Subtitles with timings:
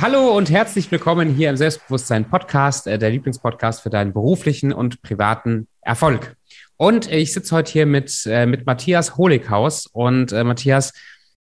[0.00, 5.02] Hallo und herzlich willkommen hier im Selbstbewusstsein Podcast, äh, der Lieblingspodcast für deinen beruflichen und
[5.02, 6.34] privaten Erfolg.
[6.76, 10.92] Und ich sitze heute hier mit, äh, mit Matthias Holighaus und äh, Matthias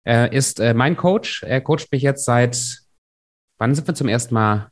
[0.07, 1.44] äh, ist äh, mein Coach.
[1.44, 2.84] Er coacht mich jetzt seit,
[3.57, 4.71] wann sind wir zum ersten Mal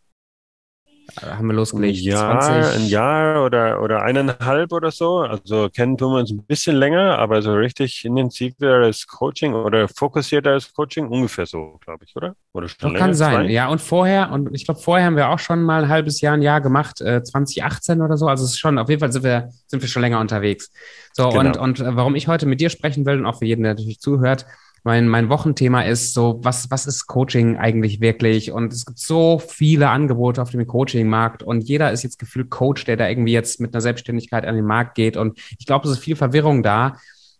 [1.21, 1.99] haben wir losgelegt?
[1.99, 2.81] Ein Jahr, 20.
[2.81, 5.19] ein Jahr oder, oder eineinhalb oder so.
[5.19, 10.73] Also kennen tun wir uns ein bisschen länger, aber so richtig intensiveres Coaching oder fokussierteres
[10.73, 12.35] Coaching ungefähr so, glaube ich, oder?
[12.53, 13.51] Oder schon länger, kann sein, zwei?
[13.51, 13.67] ja.
[13.67, 16.41] Und vorher, und ich glaube, vorher haben wir auch schon mal ein halbes Jahr, ein
[16.41, 18.27] Jahr gemacht, äh, 2018 oder so.
[18.27, 20.71] Also es ist schon, auf jeden Fall sind wir, sind wir schon länger unterwegs.
[21.13, 21.39] So, genau.
[21.39, 23.73] und, und äh, warum ich heute mit dir sprechen will und auch für jeden, der
[23.73, 24.45] natürlich zuhört,
[24.85, 28.51] mein, mein Wochenthema ist so, was, was ist Coaching eigentlich wirklich?
[28.51, 32.85] Und es gibt so viele Angebote auf dem Coaching-Markt und jeder ist jetzt gefühlt Coach,
[32.85, 35.17] der da irgendwie jetzt mit einer Selbstständigkeit an den Markt geht.
[35.17, 36.97] Und ich glaube, es ist viel Verwirrung da.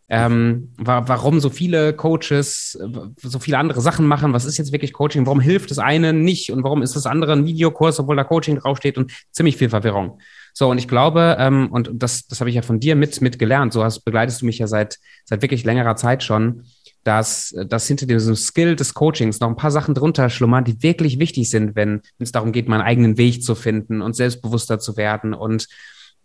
[0.10, 2.80] Ähm, warum so viele Coaches
[3.22, 4.34] so viele andere Sachen machen.
[4.34, 5.28] Was ist jetzt wirklich Coaching?
[5.28, 6.52] Warum hilft das eine nicht?
[6.52, 8.98] Und warum ist das andere ein Videokurs, obwohl da Coaching draufsteht?
[8.98, 10.20] Und ziemlich viel Verwirrung.
[10.54, 13.38] So, und ich glaube, ähm, und das, das habe ich ja von dir mit, mit
[13.38, 13.72] gelernt.
[13.72, 16.64] So hast, begleitest du mich ja seit, seit wirklich längerer Zeit schon
[17.06, 21.20] dass, dass hinter diesem Skill des Coachings noch ein paar Sachen drunter schlummern, die wirklich
[21.20, 25.34] wichtig sind, wenn es darum geht, meinen eigenen Weg zu finden und selbstbewusster zu werden
[25.34, 25.68] und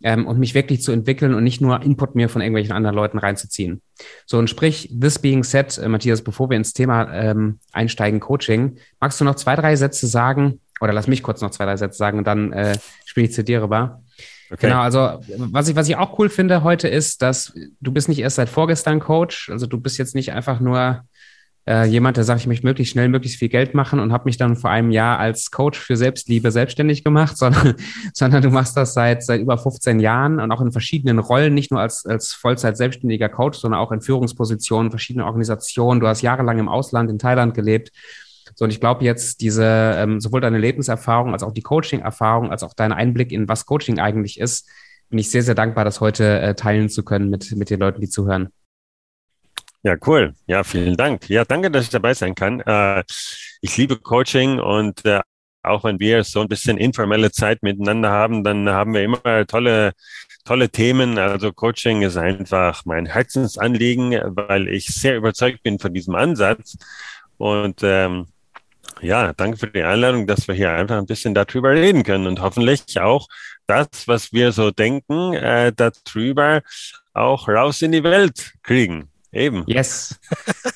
[0.03, 3.19] ähm, und mich wirklich zu entwickeln und nicht nur Input mir von irgendwelchen anderen Leuten
[3.19, 3.83] reinzuziehen.
[4.25, 8.77] So, und sprich, this being said, äh, Matthias, bevor wir ins Thema ähm, einsteigen, Coaching,
[8.99, 11.97] magst du noch zwei, drei Sätze sagen, oder lass mich kurz noch zwei, drei Sätze
[11.97, 14.01] sagen und dann äh, spiele ich zu dir rüber.
[14.51, 14.67] Okay.
[14.67, 18.19] Genau, also was ich, was ich auch cool finde heute ist, dass du bist nicht
[18.19, 21.03] erst seit vorgestern Coach, also du bist jetzt nicht einfach nur
[21.67, 24.35] äh, jemand, der sagt, ich möchte möglichst schnell möglichst viel Geld machen und habe mich
[24.35, 27.75] dann vor einem Jahr als Coach für Selbstliebe selbstständig gemacht, sondern,
[28.13, 31.71] sondern du machst das seit, seit über 15 Jahren und auch in verschiedenen Rollen, nicht
[31.71, 36.01] nur als, als Vollzeit selbstständiger Coach, sondern auch in Führungspositionen, verschiedene Organisationen.
[36.01, 37.91] Du hast jahrelang im Ausland in Thailand gelebt
[38.55, 42.63] so, und ich glaube jetzt diese, ähm, sowohl deine Lebenserfahrung als auch die Coaching-Erfahrung, als
[42.63, 44.69] auch dein Einblick in was Coaching eigentlich ist,
[45.09, 48.01] bin ich sehr, sehr dankbar, das heute äh, teilen zu können mit, mit den Leuten,
[48.01, 48.49] die zuhören.
[49.83, 50.33] Ja, cool.
[50.45, 51.27] Ja, vielen Dank.
[51.29, 52.59] Ja, danke, dass ich dabei sein kann.
[52.61, 53.03] Äh,
[53.61, 55.21] ich liebe Coaching und äh,
[55.63, 59.93] auch wenn wir so ein bisschen informelle Zeit miteinander haben, dann haben wir immer tolle
[60.43, 61.17] tolle Themen.
[61.17, 66.77] Also Coaching ist einfach mein Herzensanliegen, weil ich sehr überzeugt bin von diesem Ansatz.
[67.37, 68.27] Und ähm,
[69.01, 72.41] ja, danke für die Einladung, dass wir hier einfach ein bisschen darüber reden können und
[72.41, 73.27] hoffentlich auch
[73.67, 76.61] das, was wir so denken, äh, darüber
[77.13, 79.09] auch raus in die Welt kriegen.
[79.33, 79.63] Eben.
[79.65, 80.19] Yes.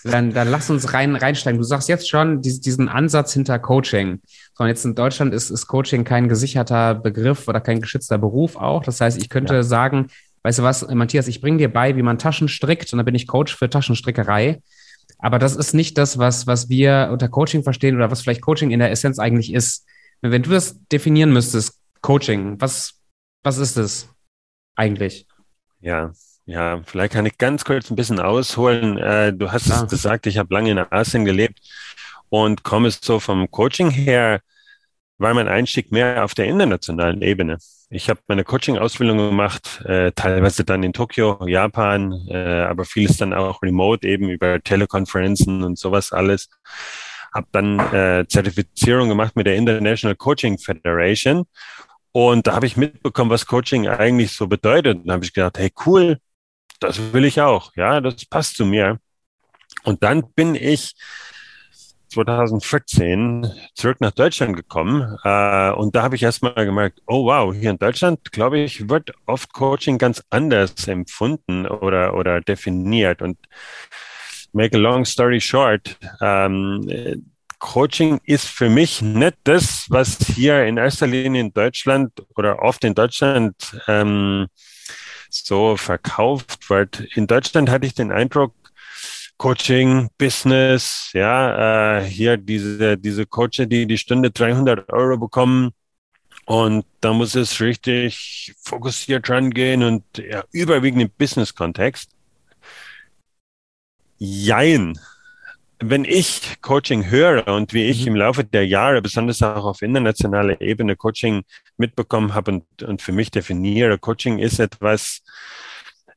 [0.06, 1.60] Dann, dann lass uns rein, reinsteigen.
[1.60, 4.22] Du sagst jetzt schon diesen Ansatz hinter Coaching.
[4.54, 8.84] Sondern jetzt in Deutschland ist, ist Coaching kein gesicherter Begriff oder kein geschützter Beruf auch.
[8.84, 9.64] Das heißt, ich könnte ja.
[9.64, 10.08] sagen,
[10.44, 13.16] weißt du was, Matthias, ich bringe dir bei, wie man Taschen strickt und dann bin
[13.16, 14.62] ich Coach für Taschenstrickerei.
[15.20, 18.72] Aber das ist nicht das, was, was wir unter Coaching verstehen oder was vielleicht Coaching
[18.72, 19.86] in der Essenz eigentlich ist.
[20.22, 23.02] Wenn du das definieren müsstest, Coaching, was,
[23.44, 24.10] was ist es
[24.76, 25.28] eigentlich?
[25.80, 26.14] Ja,
[26.46, 28.98] ja, vielleicht kann ich ganz kurz ein bisschen ausholen.
[28.98, 29.86] Äh, du hast ah.
[29.86, 31.60] gesagt, ich habe lange in Asien gelebt
[32.30, 34.42] und komme so vom Coaching her,
[35.18, 37.58] war mein Einstieg mehr auf der internationalen Ebene.
[37.90, 43.32] Ich habe meine Coaching-Ausbildung gemacht, äh, teilweise dann in Tokio, Japan, äh, aber vieles dann
[43.34, 46.50] auch remote, eben über Telekonferenzen und sowas alles.
[47.34, 51.46] Habe dann äh, Zertifizierung gemacht mit der International Coaching Federation.
[52.12, 54.98] Und da habe ich mitbekommen, was Coaching eigentlich so bedeutet.
[54.98, 56.18] Und da habe ich gedacht, hey, cool,
[56.80, 57.72] das will ich auch.
[57.76, 59.00] Ja, das passt zu mir.
[59.84, 60.96] Und dann bin ich
[62.10, 67.72] 2014 zurück nach Deutschland gekommen äh, und da habe ich erstmal gemerkt, oh wow, hier
[67.72, 73.22] in Deutschland, glaube ich, wird oft Coaching ganz anders empfunden oder, oder definiert.
[73.22, 73.38] Und
[74.54, 77.24] make a long story short, ähm,
[77.60, 82.84] Coaching ist für mich nicht das, was hier in erster Linie in Deutschland oder oft
[82.84, 83.56] in Deutschland
[83.88, 84.48] ähm,
[85.30, 87.00] so verkauft wird.
[87.16, 88.54] In Deutschland hatte ich den Eindruck,
[89.38, 95.72] Coaching, Business, ja, äh, hier diese, diese Coaches, die die Stunde 300 Euro bekommen.
[96.46, 102.12] Und da muss es richtig fokussiert rangehen und ja, überwiegend im Business-Kontext.
[104.18, 104.98] Jein.
[105.80, 108.08] Wenn ich Coaching höre und wie ich mhm.
[108.08, 111.44] im Laufe der Jahre, besonders auch auf internationaler Ebene, Coaching
[111.78, 115.22] mitbekommen habe und, und für mich definiere, Coaching ist etwas,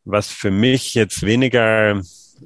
[0.04, 2.00] was für mich jetzt weniger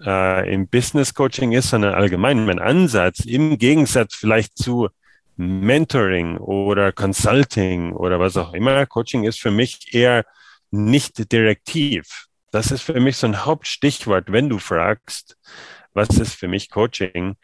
[0.04, 4.88] äh, im Business Coaching ist, sondern allgemein mein Ansatz im Gegensatz vielleicht zu
[5.36, 8.86] Mentoring oder Consulting oder was auch immer.
[8.86, 10.24] Coaching ist für mich eher
[10.70, 12.26] nicht direktiv.
[12.50, 15.36] Das ist für mich so ein Hauptstichwort, wenn du fragst,
[15.94, 17.36] was ist für mich Coaching?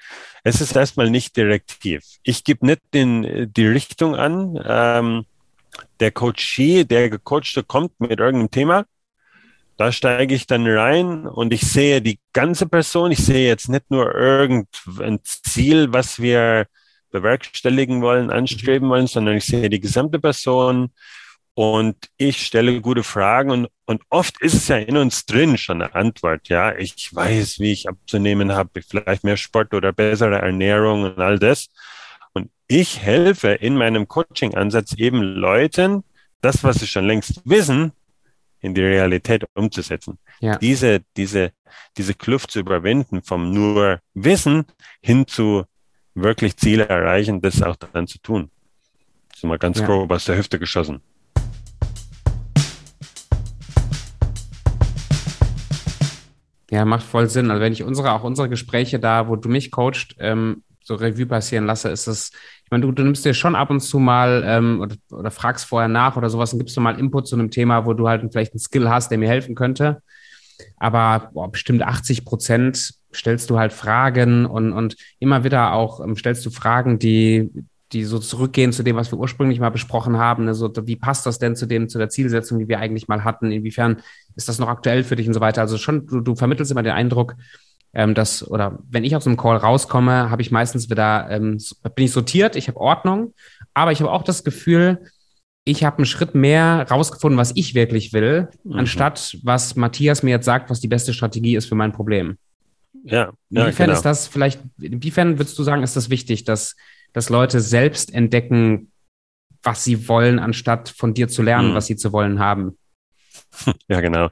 [0.42, 2.02] Es ist erstmal nicht direktiv.
[2.22, 4.58] Ich gebe nicht den, die Richtung an.
[4.64, 5.26] Ähm,
[6.00, 8.84] der Coachee, der Gecoachte kommt mit irgendeinem Thema.
[9.78, 13.12] Da steige ich dann rein und ich sehe die ganze Person.
[13.12, 16.66] Ich sehe jetzt nicht nur irgendein Ziel, was wir
[17.12, 20.90] bewerkstelligen wollen, anstreben wollen, sondern ich sehe die gesamte Person
[21.54, 25.80] und ich stelle gute Fragen und, und oft ist es ja in uns drin schon
[25.80, 26.48] eine Antwort.
[26.48, 31.38] Ja, ich weiß, wie ich abzunehmen habe, vielleicht mehr Sport oder bessere Ernährung und all
[31.38, 31.68] das.
[32.32, 36.02] Und ich helfe in meinem Coaching-Ansatz eben Leuten,
[36.40, 37.92] das, was sie schon längst wissen,
[38.60, 40.18] in die Realität umzusetzen.
[40.40, 40.56] Ja.
[40.56, 41.52] Diese, diese,
[41.96, 44.64] diese Kluft zu überwinden vom nur Wissen
[45.00, 45.64] hin zu
[46.14, 48.50] wirklich Ziele erreichen, das auch dann zu tun.
[49.28, 49.86] Das ist mal ganz ja.
[49.86, 51.00] grob aus der Hüfte geschossen.
[56.70, 57.50] Ja, macht voll Sinn.
[57.50, 61.26] Also wenn ich unsere, auch unsere Gespräche da, wo du mich coachst, ähm, so Revue
[61.26, 62.30] passieren lasse, ist es,
[62.64, 65.66] ich meine, du, du nimmst dir schon ab und zu mal ähm, oder, oder fragst
[65.66, 68.22] vorher nach oder sowas und gibst du mal Input zu einem Thema, wo du halt
[68.32, 70.02] vielleicht einen Skill hast, der mir helfen könnte.
[70.78, 76.16] Aber boah, bestimmt 80 Prozent stellst du halt Fragen und, und immer wieder auch ähm,
[76.16, 77.50] stellst du Fragen, die,
[77.92, 80.48] die so zurückgehen zu dem, was wir ursprünglich mal besprochen haben.
[80.48, 83.52] Also wie passt das denn zu dem, zu der Zielsetzung, die wir eigentlich mal hatten?
[83.52, 83.98] Inwiefern
[84.36, 85.60] ist das noch aktuell für dich und so weiter?
[85.60, 87.34] Also schon, du, du vermittelst immer den Eindruck,
[87.94, 91.58] ähm, dass, oder wenn ich aus einem Call rauskomme, habe ich meistens wieder, ähm,
[91.94, 93.34] bin ich sortiert, ich habe Ordnung,
[93.74, 95.04] aber ich habe auch das Gefühl,
[95.64, 98.78] ich habe einen Schritt mehr rausgefunden, was ich wirklich will, mhm.
[98.78, 102.38] anstatt was Matthias mir jetzt sagt, was die beste Strategie ist für mein Problem.
[103.04, 103.96] Ja, ja inwiefern genau.
[103.96, 106.76] ist das vielleicht, inwiefern würdest du sagen, ist das wichtig, dass,
[107.12, 108.90] dass Leute selbst entdecken,
[109.62, 111.74] was sie wollen, anstatt von dir zu lernen, mhm.
[111.74, 112.78] was sie zu wollen haben?
[113.88, 114.28] Ja, genau.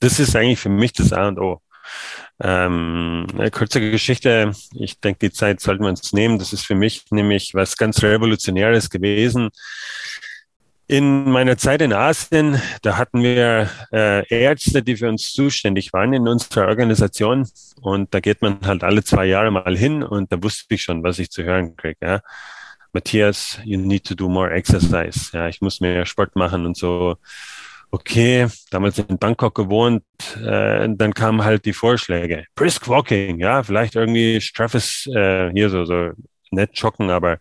[0.00, 1.60] Das ist eigentlich für mich das A und O.
[2.40, 4.52] Ähm, eine kurze Geschichte.
[4.74, 6.38] Ich denke, die Zeit sollten wir uns nehmen.
[6.38, 9.50] Das ist für mich nämlich was ganz Revolutionäres gewesen.
[10.86, 16.12] In meiner Zeit in Asien, da hatten wir äh, Ärzte, die für uns zuständig waren
[16.12, 17.48] in unserer Organisation.
[17.80, 21.02] Und da geht man halt alle zwei Jahre mal hin und da wusste ich schon,
[21.02, 21.96] was ich zu hören kriege.
[22.02, 22.20] Ja.
[22.92, 25.30] Matthias, you need to do more exercise.
[25.32, 27.16] Ja, ich muss mehr Sport machen und so
[27.90, 30.02] okay, damals in Bangkok gewohnt,
[30.36, 32.44] äh, dann kamen halt die Vorschläge.
[32.54, 36.10] Brisk Walking, ja, vielleicht irgendwie straffes, äh, hier so, so
[36.50, 37.38] nicht joggen, aber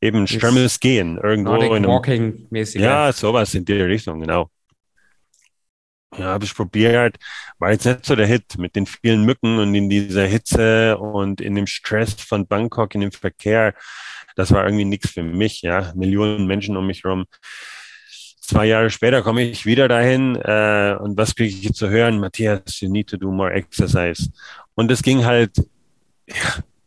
[0.00, 2.80] eben strammes Gehen irgendwo Nordic in einem, Walking mäßig.
[2.80, 4.50] Ja, sowas in die Richtung, genau.
[6.16, 7.16] Ja, habe ich probiert,
[7.58, 11.40] war jetzt nicht so der Hit mit den vielen Mücken und in dieser Hitze und
[11.40, 13.74] in dem Stress von Bangkok, in dem Verkehr.
[14.34, 15.92] Das war irgendwie nichts für mich, ja.
[15.94, 17.26] Millionen Menschen um mich herum
[18.46, 22.18] zwei Jahre später komme ich wieder dahin äh, und was kriege ich zu hören?
[22.18, 24.30] Matthias, you need to do more exercise.
[24.74, 25.56] Und es ging halt
[26.26, 26.34] ja,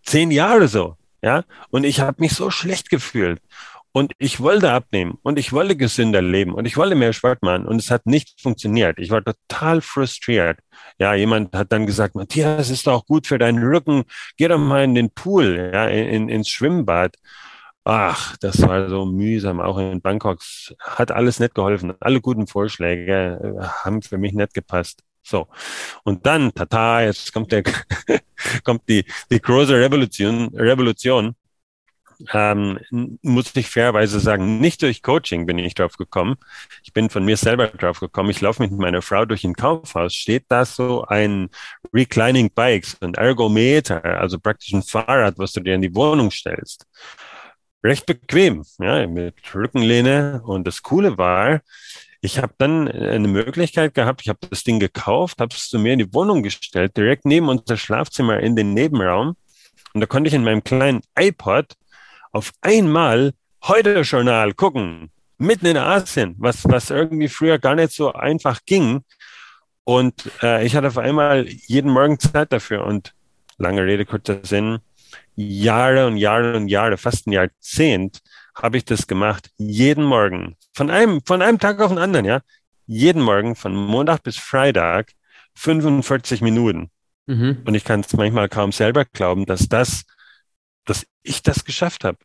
[0.03, 1.43] zehn Jahre so, ja.
[1.69, 3.39] Und ich habe mich so schlecht gefühlt.
[3.91, 7.65] Und ich wollte abnehmen und ich wollte gesünder leben und ich wollte mehr Sport machen
[7.65, 8.99] und es hat nicht funktioniert.
[8.99, 10.59] Ich war total frustriert.
[10.99, 14.03] Ja, jemand hat dann gesagt, Matthias, ist doch gut für deinen Rücken.
[14.37, 17.15] Geh doch mal in den Pool, ja, in, ins Schwimmbad.
[17.91, 20.41] Ach, das war so mühsam, auch in Bangkok.
[20.79, 21.95] Hat alles nicht geholfen.
[21.99, 25.01] Alle guten Vorschläge äh, haben für mich nicht gepasst.
[25.23, 25.47] So.
[26.03, 27.63] Und dann, tata, jetzt kommt der,
[28.63, 31.35] kommt die, die große Revolution, Revolution.
[32.31, 32.79] Ähm,
[33.23, 36.35] muss ich fairerweise sagen, nicht durch Coaching bin ich drauf gekommen.
[36.83, 38.29] Ich bin von mir selber drauf gekommen.
[38.29, 40.13] Ich laufe mit meiner Frau durch ein Kaufhaus.
[40.13, 41.49] Steht da so ein
[41.91, 46.85] Reclining Bikes, ein Ergometer, also praktisch ein Fahrrad, was du dir in die Wohnung stellst
[47.83, 50.41] recht bequem, ja, mit Rückenlehne.
[50.45, 51.61] Und das Coole war,
[52.21, 55.93] ich habe dann eine Möglichkeit gehabt, ich habe das Ding gekauft, habe es zu mir
[55.93, 59.35] in die Wohnung gestellt, direkt neben unser Schlafzimmer in den Nebenraum.
[59.93, 61.73] Und da konnte ich in meinem kleinen iPod
[62.31, 63.33] auf einmal
[63.63, 69.03] heute Journal gucken, mitten in Asien, was, was irgendwie früher gar nicht so einfach ging.
[69.85, 72.85] Und äh, ich hatte auf einmal jeden Morgen Zeit dafür.
[72.85, 73.13] Und
[73.57, 74.79] lange Rede, kurzer Sinn,
[75.39, 78.19] Jahre und Jahre und Jahre, fast ein Jahrzehnt,
[78.55, 79.49] habe ich das gemacht.
[79.57, 80.57] Jeden Morgen.
[80.73, 82.41] Von einem, von einem Tag auf den anderen, ja.
[82.85, 85.13] Jeden Morgen, von Montag bis Freitag,
[85.55, 86.89] 45 Minuten.
[87.27, 87.63] Mhm.
[87.65, 90.03] Und ich kann es manchmal kaum selber glauben, dass das,
[90.85, 92.17] dass ich das geschafft habe.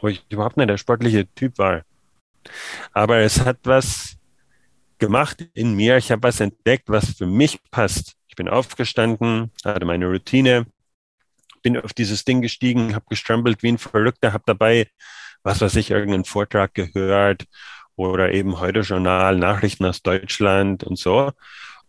[0.00, 1.82] Wo ich überhaupt nicht der sportliche Typ war.
[2.92, 4.16] Aber es hat was
[4.98, 5.96] gemacht in mir.
[5.96, 8.14] Ich habe was entdeckt, was für mich passt.
[8.28, 10.66] Ich bin aufgestanden, hatte meine Routine,
[11.62, 14.88] bin auf dieses Ding gestiegen, habe gestrampelt wie ein Verrückter, habe dabei,
[15.42, 17.44] was weiß ich, irgendeinen Vortrag gehört
[17.96, 21.32] oder eben heute Journal, Nachrichten aus Deutschland und so.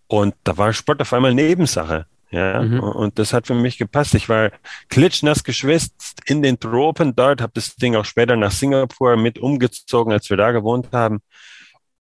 [0.08, 2.08] Und da war Sport auf einmal Nebensache.
[2.32, 2.80] Ja, mhm.
[2.80, 4.14] und das hat für mich gepasst.
[4.14, 4.52] Ich war
[4.90, 10.14] klitschnass geschwitzt in den Tropen dort, habe das Ding auch später nach Singapur mit umgezogen,
[10.14, 11.22] als wir da gewohnt haben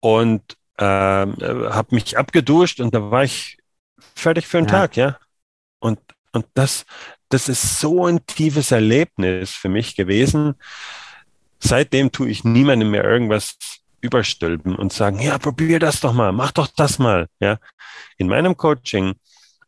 [0.01, 0.43] und
[0.79, 3.57] ähm, habe mich abgeduscht und da war ich
[4.15, 4.71] fertig für den ja.
[4.71, 5.19] Tag, ja.
[5.81, 5.99] Und
[6.33, 6.85] und das
[7.29, 10.55] das ist so ein tiefes Erlebnis für mich gewesen.
[11.61, 13.57] Seitdem tue ich niemandem mehr irgendwas
[14.01, 17.59] überstülpen und sagen, ja, probier das doch mal, mach doch das mal, ja.
[18.17, 19.15] In meinem Coaching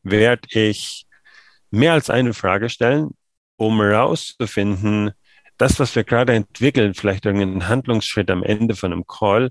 [0.02, 1.06] werde ich
[1.70, 3.10] mehr als eine Frage stellen,
[3.56, 5.12] um herauszufinden,
[5.58, 9.50] das, was wir gerade entwickeln, vielleicht irgendeinen Handlungsschritt am Ende von einem Call,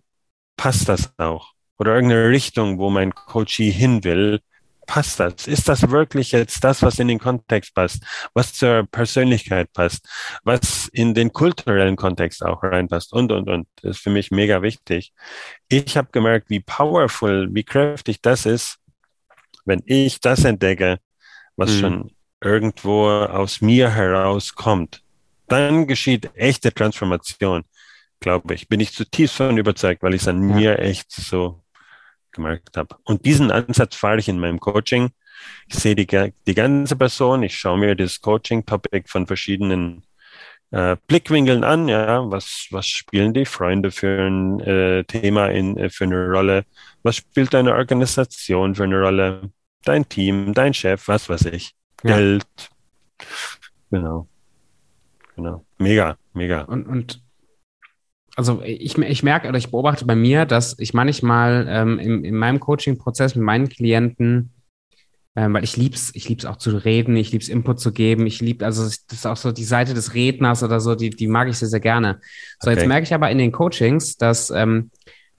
[0.57, 1.53] passt das auch?
[1.77, 4.41] Oder irgendeine Richtung, wo mein Coachee hin will,
[4.89, 5.45] passt das?
[5.45, 8.03] Ist das wirklich jetzt das, was in den Kontext passt,
[8.33, 10.09] was zur Persönlichkeit passt,
[10.43, 13.67] was in den kulturellen Kontext auch reinpasst und, und, und.
[13.83, 15.13] Das ist für mich mega wichtig.
[15.67, 18.79] Ich habe gemerkt, wie powerful, wie kräftig das ist,
[19.63, 20.97] wenn ich das entdecke,
[21.55, 21.79] was mhm.
[21.79, 25.03] schon irgendwo aus mir herauskommt,
[25.47, 27.63] dann geschieht echte Transformation,
[28.19, 28.67] glaube ich.
[28.67, 30.55] Bin ich zutiefst von überzeugt, weil ich es an ja.
[30.55, 31.61] mir echt so
[32.31, 32.95] gemerkt habe.
[33.03, 35.09] Und diesen Ansatz fahre ich in meinem Coaching.
[35.67, 36.07] Ich sehe die,
[36.47, 40.03] die ganze Person, ich schaue mir das Coaching-Topic von verschiedenen
[40.71, 43.45] äh, Blickwinkeln an, ja, was, was spielen die?
[43.45, 46.65] Freunde für ein äh, Thema in, äh, für eine Rolle,
[47.03, 49.51] was spielt deine Organisation für eine Rolle,
[49.83, 52.17] dein Team, dein Chef, was weiß ich, ja.
[52.17, 52.45] Geld,
[53.89, 54.27] genau,
[55.35, 56.61] genau, mega, mega.
[56.61, 57.21] Und, und
[58.39, 62.35] also ich, ich merke oder ich beobachte bei mir, dass ich manchmal ähm, in, in
[62.37, 64.53] meinem Coaching-Prozess mit meinen Klienten,
[65.35, 68.39] ähm, weil ich lieb's, ich lieb's auch zu reden, ich lieb's Input zu geben, ich
[68.39, 71.49] lieb, also das ist auch so die Seite des Redners oder so, die, die mag
[71.49, 72.21] ich sehr, sehr gerne.
[72.61, 72.79] So, okay.
[72.79, 74.89] jetzt merke ich aber in den Coachings, dass, ähm,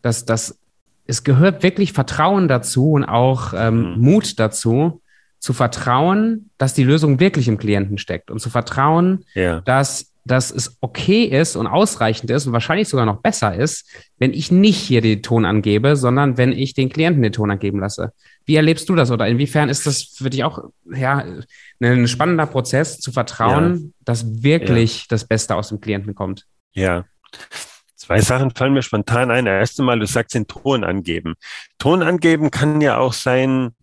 [0.02, 0.58] dass, dass
[1.06, 3.98] es gehört wirklich Vertrauen dazu und auch ähm, mhm.
[3.98, 5.00] Mut dazu,
[5.38, 9.62] zu vertrauen, dass die Lösung wirklich im Klienten steckt und zu vertrauen, ja.
[9.62, 13.86] dass dass es okay ist und ausreichend ist und wahrscheinlich sogar noch besser ist,
[14.18, 17.80] wenn ich nicht hier den Ton angebe, sondern wenn ich den Klienten den Ton angeben
[17.80, 18.12] lasse.
[18.44, 21.24] Wie erlebst du das oder inwiefern ist das für dich auch ja,
[21.80, 23.90] ein spannender Prozess zu vertrauen, ja.
[24.04, 25.06] dass wirklich ja.
[25.08, 26.46] das Beste aus dem Klienten kommt?
[26.72, 27.04] Ja.
[27.96, 29.46] Zwei Sachen fallen mir spontan ein.
[29.46, 31.34] Erst einmal, du sagst den Ton angeben.
[31.78, 33.74] Ton angeben kann ja auch sein,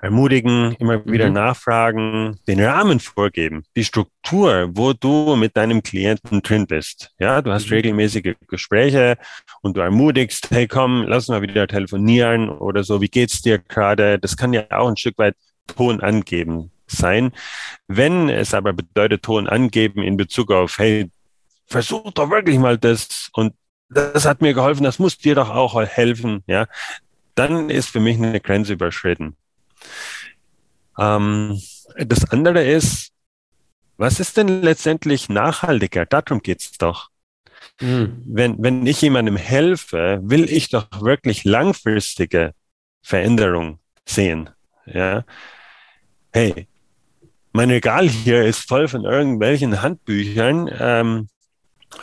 [0.00, 1.34] ermutigen, immer wieder mhm.
[1.34, 7.10] nachfragen, den Rahmen vorgeben, die Struktur, wo du mit deinem Klienten drin bist.
[7.18, 7.74] Ja, du hast mhm.
[7.74, 9.18] regelmäßige Gespräche
[9.60, 14.18] und du ermutigst, hey komm, lass mal wieder telefonieren oder so, wie geht's dir gerade?
[14.18, 15.34] Das kann ja auch ein Stück weit
[15.66, 17.32] Ton angeben sein.
[17.88, 21.10] Wenn es aber bedeutet Ton angeben in Bezug auf, hey,
[21.66, 23.54] versuch doch wirklich mal das und
[23.90, 26.66] das hat mir geholfen, das muss dir doch auch helfen, ja,
[27.34, 29.36] dann ist für mich eine Grenze überschritten.
[30.98, 31.60] Ähm,
[31.96, 33.12] das andere ist,
[33.96, 36.06] was ist denn letztendlich nachhaltiger?
[36.06, 37.10] Darum geht's doch.
[37.80, 38.22] Mhm.
[38.24, 42.54] Wenn, wenn ich jemandem helfe, will ich doch wirklich langfristige
[43.02, 44.50] Veränderung sehen.
[44.86, 45.24] Ja.
[46.32, 46.68] Hey,
[47.52, 51.28] mein Regal hier ist voll von irgendwelchen Handbüchern, ähm,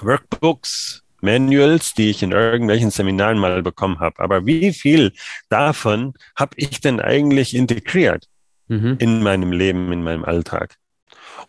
[0.01, 4.20] Workbooks, Manuals, die ich in irgendwelchen Seminaren mal bekommen habe.
[4.20, 5.12] Aber wie viel
[5.50, 8.27] davon habe ich denn eigentlich integriert
[8.67, 8.96] mhm.
[9.00, 10.77] in meinem Leben, in meinem Alltag?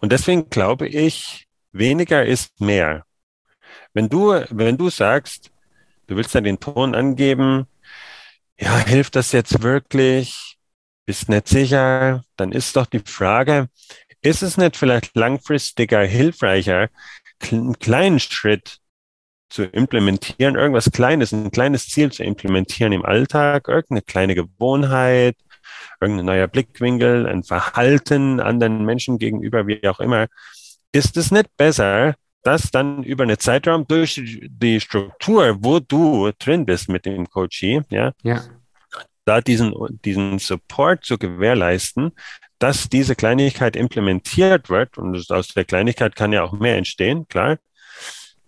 [0.00, 3.04] Und deswegen glaube ich, weniger ist mehr.
[3.94, 5.50] Wenn du, wenn du sagst,
[6.06, 7.66] du willst ja den Ton angeben,
[8.58, 10.56] ja, hilft das jetzt wirklich?
[11.04, 12.24] Bist nicht sicher?
[12.36, 13.68] Dann ist doch die Frage,
[14.22, 16.88] ist es nicht vielleicht langfristiger hilfreicher,
[17.50, 18.80] einen kleinen Schritt
[19.48, 25.36] zu implementieren, irgendwas Kleines, ein kleines Ziel zu implementieren im Alltag, irgendeine kleine Gewohnheit,
[26.00, 30.26] irgendein neuer Blickwinkel, ein Verhalten anderen Menschen gegenüber, wie auch immer,
[30.92, 36.64] ist es nicht besser, das dann über eine Zeitraum durch die Struktur, wo du drin
[36.64, 38.42] bist mit dem Coachee, ja, ja.
[39.24, 39.74] da diesen,
[40.04, 42.12] diesen Support zu gewährleisten,
[42.58, 47.58] dass diese Kleinigkeit implementiert wird und aus der Kleinigkeit kann ja auch mehr entstehen, klar,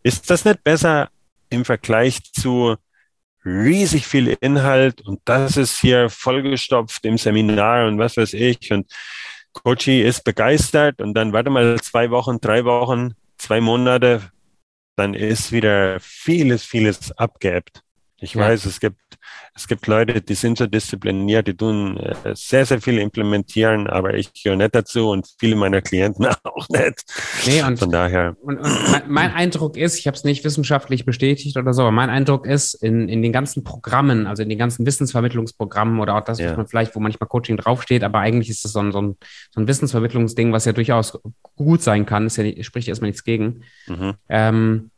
[0.02, 1.10] ist das nicht besser
[1.50, 2.76] im Vergleich zu
[3.44, 8.90] riesig viel Inhalt und das ist hier vollgestopft im Seminar und was weiß ich und
[9.52, 14.30] Coachy ist begeistert und dann warte mal zwei Wochen, drei Wochen, zwei Monate,
[14.96, 17.82] dann ist wieder vieles, vieles abgeebbt.
[18.20, 18.40] Ich ja.
[18.40, 18.98] weiß, es gibt,
[19.54, 24.14] es gibt Leute, die sind so diszipliniert, die tun äh, sehr, sehr viel implementieren, aber
[24.14, 27.04] ich gehöre nicht dazu und viele meiner Klienten auch nicht.
[27.46, 28.36] Nee, und, Von daher.
[28.40, 31.92] Und, und mein, mein, Eindruck ist, ich habe es nicht wissenschaftlich bestätigt oder so, aber
[31.92, 36.24] mein Eindruck ist, in, in den ganzen Programmen, also in den ganzen Wissensvermittlungsprogrammen oder auch
[36.24, 36.50] das, ja.
[36.50, 39.16] was man vielleicht, wo manchmal Coaching draufsteht, aber eigentlich ist es so ein, so, ein,
[39.52, 41.20] so ein Wissensvermittlungsding, was ja durchaus
[41.54, 43.62] gut sein kann, ist ja, spricht erstmal nichts gegen.
[43.86, 44.14] Mhm.
[44.28, 44.90] Ähm,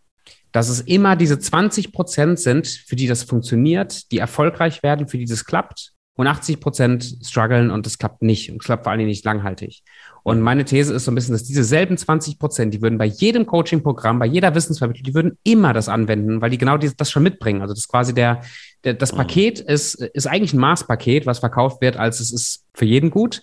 [0.53, 5.19] dass es immer diese 20 Prozent sind, für die das funktioniert, die erfolgreich werden, für
[5.19, 5.93] die das klappt.
[6.17, 8.51] Und 80 Prozent strugglen und es klappt nicht.
[8.51, 9.83] Und klappt vor allen Dingen nicht langhaltig.
[10.23, 13.07] Und meine These ist so ein bisschen, dass diese selben 20 Prozent, die würden bei
[13.07, 17.23] jedem Coaching-Programm, bei jeder Wissensvermittlung, die würden immer das anwenden, weil die genau das schon
[17.23, 17.63] mitbringen.
[17.63, 18.43] Also das quasi der,
[18.85, 22.85] der das Paket ist, ist eigentlich ein Maßpaket, was verkauft wird, als es ist für
[22.85, 23.41] jeden gut.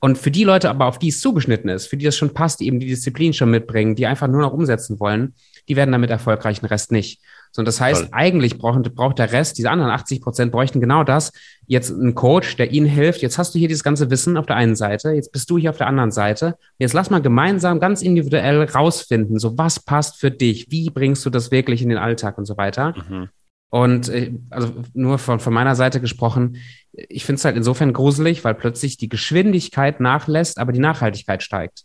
[0.00, 2.60] Und für die Leute aber, auf die es zugeschnitten ist, für die das schon passt,
[2.60, 5.34] die eben die Disziplin schon mitbringen, die einfach nur noch umsetzen wollen,
[5.68, 7.20] die werden damit erfolgreich, den Rest nicht.
[7.52, 8.10] So, und das heißt, Voll.
[8.12, 11.32] eigentlich braucht, braucht der Rest, diese anderen 80 Prozent bräuchten genau das.
[11.66, 13.22] Jetzt ein Coach, der ihnen hilft.
[13.22, 15.12] Jetzt hast du hier dieses ganze Wissen auf der einen Seite.
[15.12, 16.56] Jetzt bist du hier auf der anderen Seite.
[16.78, 20.70] Jetzt lass mal gemeinsam ganz individuell rausfinden, so was passt für dich?
[20.70, 22.94] Wie bringst du das wirklich in den Alltag und so weiter?
[23.08, 23.28] Mhm.
[23.70, 26.56] Und äh, also nur von, von meiner Seite gesprochen,
[26.92, 31.84] ich finde es halt insofern gruselig, weil plötzlich die Geschwindigkeit nachlässt, aber die Nachhaltigkeit steigt.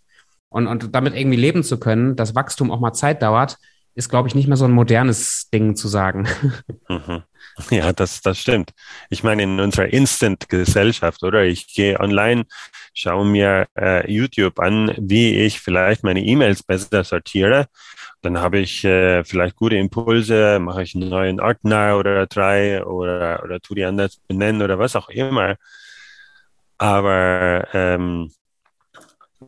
[0.50, 3.58] Und, und damit irgendwie leben zu können, dass Wachstum auch mal Zeit dauert,
[3.96, 6.28] ist, glaube ich, nicht mehr so ein modernes Ding zu sagen.
[6.90, 7.24] Mhm.
[7.70, 8.72] Ja, das, das stimmt.
[9.10, 11.44] Ich meine, in unserer Instant-Gesellschaft, oder?
[11.44, 12.46] Ich gehe online,
[12.94, 17.68] schaue mir äh, YouTube an, wie ich vielleicht meine E-Mails besser sortiere.
[18.22, 23.44] Dann habe ich äh, vielleicht gute Impulse, mache ich einen neuen Ordner oder drei oder,
[23.44, 25.56] oder tu die anders benennen oder was auch immer.
[26.78, 28.32] Aber ähm,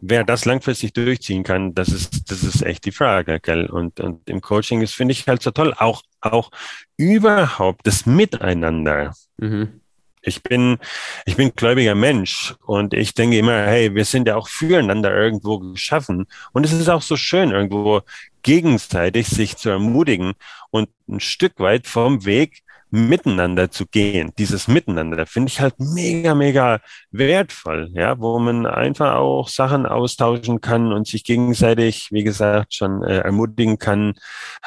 [0.01, 3.65] wer das langfristig durchziehen kann, das ist, das ist echt die Frage, gell?
[3.67, 6.51] Und, und im Coaching ist, finde ich halt so toll, auch, auch
[6.97, 9.13] überhaupt das Miteinander.
[9.37, 9.81] Mhm.
[10.21, 10.79] Ich bin,
[11.25, 15.59] ich bin gläubiger Mensch und ich denke immer, hey, wir sind ja auch füreinander irgendwo
[15.59, 16.25] geschaffen.
[16.51, 18.01] Und es ist auch so schön, irgendwo
[18.41, 20.33] gegenseitig sich zu ermutigen
[20.71, 22.63] und ein Stück weit vom Weg
[22.95, 24.31] miteinander zu gehen.
[24.37, 26.79] Dieses Miteinander finde ich halt mega, mega
[27.11, 33.03] wertvoll, ja, wo man einfach auch Sachen austauschen kann und sich gegenseitig, wie gesagt, schon
[33.03, 34.13] äh, ermutigen kann,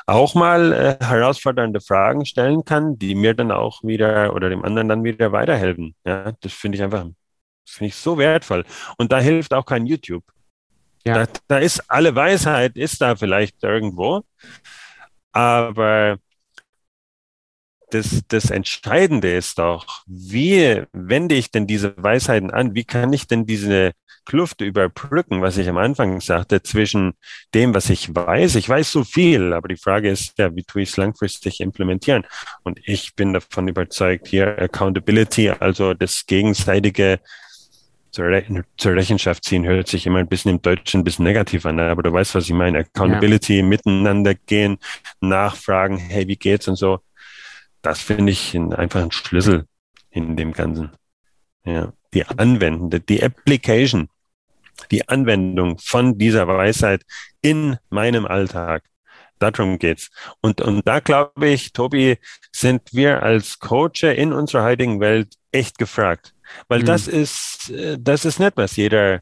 [0.06, 4.88] auch mal äh, herausfordernde Fragen stellen kann, die mir dann auch wieder oder dem anderen
[4.88, 5.94] dann wieder weiterhelfen.
[6.04, 7.06] Ja, das finde ich einfach,
[7.66, 8.64] finde ich so wertvoll.
[8.98, 10.24] Und da hilft auch kein YouTube.
[11.06, 11.24] Ja.
[11.24, 14.22] Da, da ist alle Weisheit, ist da vielleicht irgendwo,
[15.32, 16.18] aber
[17.90, 22.74] das, das Entscheidende ist doch, wie wende ich denn diese Weisheiten an?
[22.74, 23.92] Wie kann ich denn diese
[24.24, 27.14] Kluft überbrücken, was ich am Anfang sagte, zwischen
[27.54, 28.56] dem, was ich weiß?
[28.56, 32.26] Ich weiß so viel, aber die Frage ist ja, wie tue ich es langfristig implementieren?
[32.62, 37.20] Und ich bin davon überzeugt, hier Accountability, also das gegenseitige
[38.10, 38.44] zur, Re
[38.76, 42.02] zur Rechenschaft ziehen, hört sich immer ein bisschen im Deutschen ein bisschen negativ an, aber
[42.02, 42.80] du weißt, was ich meine.
[42.80, 43.62] Accountability, ja.
[43.62, 44.78] miteinander gehen,
[45.20, 47.00] nachfragen, hey, wie geht's und so
[47.82, 49.66] das finde ich einfach ein Schlüssel
[50.10, 50.90] in dem Ganzen.
[51.64, 54.08] Ja, die Anwendende, die Application,
[54.90, 57.02] die Anwendung von dieser Weisheit
[57.42, 58.84] in meinem Alltag.
[59.38, 60.10] Darum geht's.
[60.40, 62.18] Und, und da glaube ich, Tobi,
[62.50, 66.34] sind wir als Coacher in unserer heutigen Welt echt gefragt.
[66.68, 66.86] Weil mhm.
[66.86, 69.20] das ist, äh, das ist nicht, was jeder,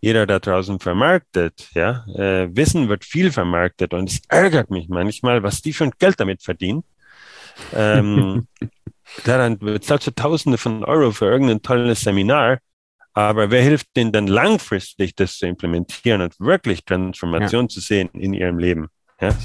[0.00, 1.68] jeder da draußen vermarktet.
[1.74, 5.92] Ja, äh, Wissen wird viel vermarktet und es ärgert mich manchmal, was die für ein
[5.98, 6.84] Geld damit verdienen.
[7.74, 8.46] Ähm,
[9.24, 12.58] dann bezahlst du Tausende von Euro für irgendein tolles Seminar,
[13.14, 17.68] aber wer hilft denen dann langfristig, das zu implementieren und wirklich Transformation ja.
[17.68, 18.88] zu sehen in ihrem Leben?
[19.20, 19.36] Ja?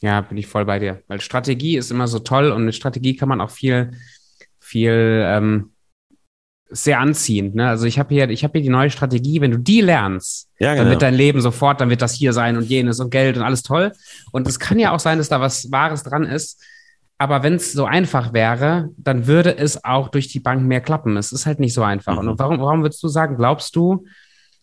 [0.00, 1.02] Ja, bin ich voll bei dir.
[1.08, 3.90] Weil Strategie ist immer so toll und mit Strategie kann man auch viel,
[4.58, 5.72] viel ähm,
[6.70, 7.54] sehr anziehend.
[7.54, 7.68] Ne?
[7.68, 9.40] Also ich habe hier, ich habe hier die neue Strategie.
[9.40, 10.84] Wenn du die lernst, ja, genau.
[10.84, 13.42] dann wird dein Leben sofort, dann wird das hier sein und jenes und Geld und
[13.42, 13.92] alles toll.
[14.32, 16.62] Und es kann ja auch sein, dass da was Wahres dran ist.
[17.18, 21.16] Aber wenn es so einfach wäre, dann würde es auch durch die Bank mehr klappen.
[21.16, 22.20] Es ist halt nicht so einfach.
[22.20, 22.28] Mhm.
[22.28, 24.06] Und warum, warum würdest du sagen, glaubst du,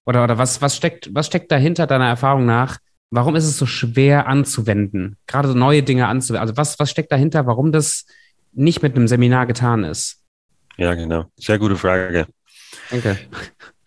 [0.05, 2.77] oder, oder was, was, steckt, was steckt dahinter deiner Erfahrung nach?
[3.11, 5.17] Warum ist es so schwer anzuwenden?
[5.27, 6.41] Gerade so neue Dinge anzuwenden.
[6.41, 8.05] Also was, was steckt dahinter, warum das
[8.53, 10.16] nicht mit einem Seminar getan ist?
[10.77, 11.25] Ja, genau.
[11.35, 12.27] Sehr gute Frage.
[12.89, 13.17] Danke.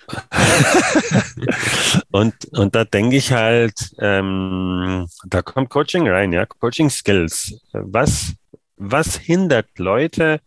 [2.10, 7.60] und, und da denke ich halt, ähm, da kommt Coaching rein, ja, Coaching Skills.
[7.72, 8.34] Was,
[8.76, 10.40] was hindert Leute,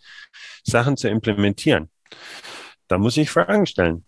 [0.63, 1.89] Sachen zu implementieren?
[2.88, 4.06] Da muss ich Fragen stellen.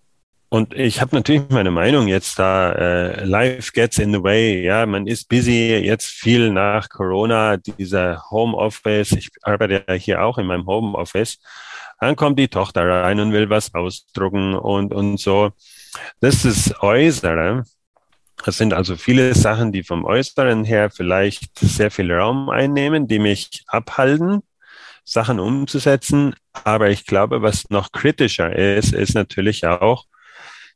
[0.49, 2.71] und ich habe natürlich meine Meinung jetzt da.
[2.73, 4.63] Äh, life gets in the way.
[4.63, 5.77] Ja, man ist busy.
[5.77, 7.57] Jetzt viel nach Corona.
[7.57, 9.13] Dieser Homeoffice.
[9.13, 11.39] Ich arbeite ja hier auch in meinem Homeoffice.
[12.05, 15.53] Dann kommt die Tochter rein und will was ausdrucken und und so.
[16.19, 17.63] Das ist Äußere.
[18.45, 23.17] Das sind also viele Sachen, die vom Äußeren her vielleicht sehr viel Raum einnehmen, die
[23.17, 24.43] mich abhalten,
[25.03, 26.35] Sachen umzusetzen.
[26.51, 30.05] Aber ich glaube, was noch kritischer ist, ist natürlich auch,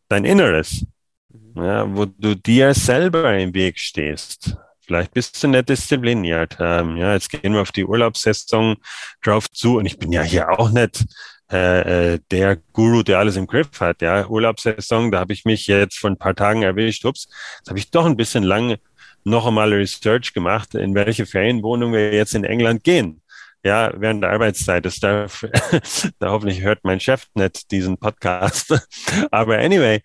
[0.07, 0.83] dein Inneres,
[1.31, 1.63] mhm.
[1.63, 4.57] ja, wo du dir selber im Weg stehst.
[4.89, 6.57] Vielleicht bist du nicht diszipliniert.
[6.59, 8.75] Ähm, ja, jetzt gehen wir auf die Urlaubssaison
[9.23, 11.05] drauf zu und ich bin ja hier auch nicht
[11.51, 14.01] äh, äh, der Guru, der alles im Griff hat.
[14.01, 17.05] Ja, Urlaubssaison, da habe ich mich jetzt vor ein paar Tagen erwischt.
[17.05, 18.77] Ups, jetzt habe ich doch ein bisschen lang
[19.23, 23.21] noch einmal Research gemacht, in welche Ferienwohnung wir jetzt in England gehen
[23.63, 24.85] ja, während der Arbeitszeit.
[24.85, 25.45] Das darf,
[26.19, 28.73] da hoffentlich hört mein Chef nicht diesen Podcast.
[29.31, 30.01] Aber anyway,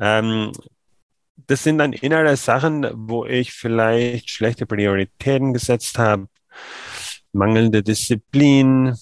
[0.00, 0.52] ähm,
[1.36, 6.28] das sind dann innere Sachen, wo ich vielleicht schlechte Prioritäten gesetzt habe,
[7.32, 8.96] mangelnde Disziplin,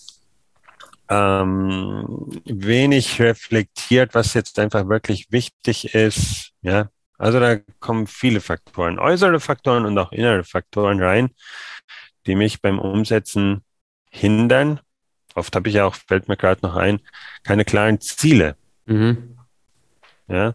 [1.09, 6.53] ähm, wenig reflektiert, was jetzt einfach wirklich wichtig ist.
[6.63, 6.89] Ja,
[7.19, 11.31] also da kommen viele Faktoren, äußere Faktoren und auch innere Faktoren rein,
[12.27, 13.63] die mich beim Umsetzen
[14.11, 14.81] hindern.
[15.35, 17.01] Oft habe ich ja auch, fällt mir gerade noch ein,
[17.43, 18.57] keine klaren Ziele.
[18.87, 19.40] Mhm.
[20.31, 20.55] Ja,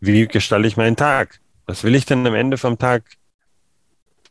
[0.00, 1.40] wie gestalte ich meinen Tag?
[1.66, 3.04] Was will ich denn am Ende vom Tag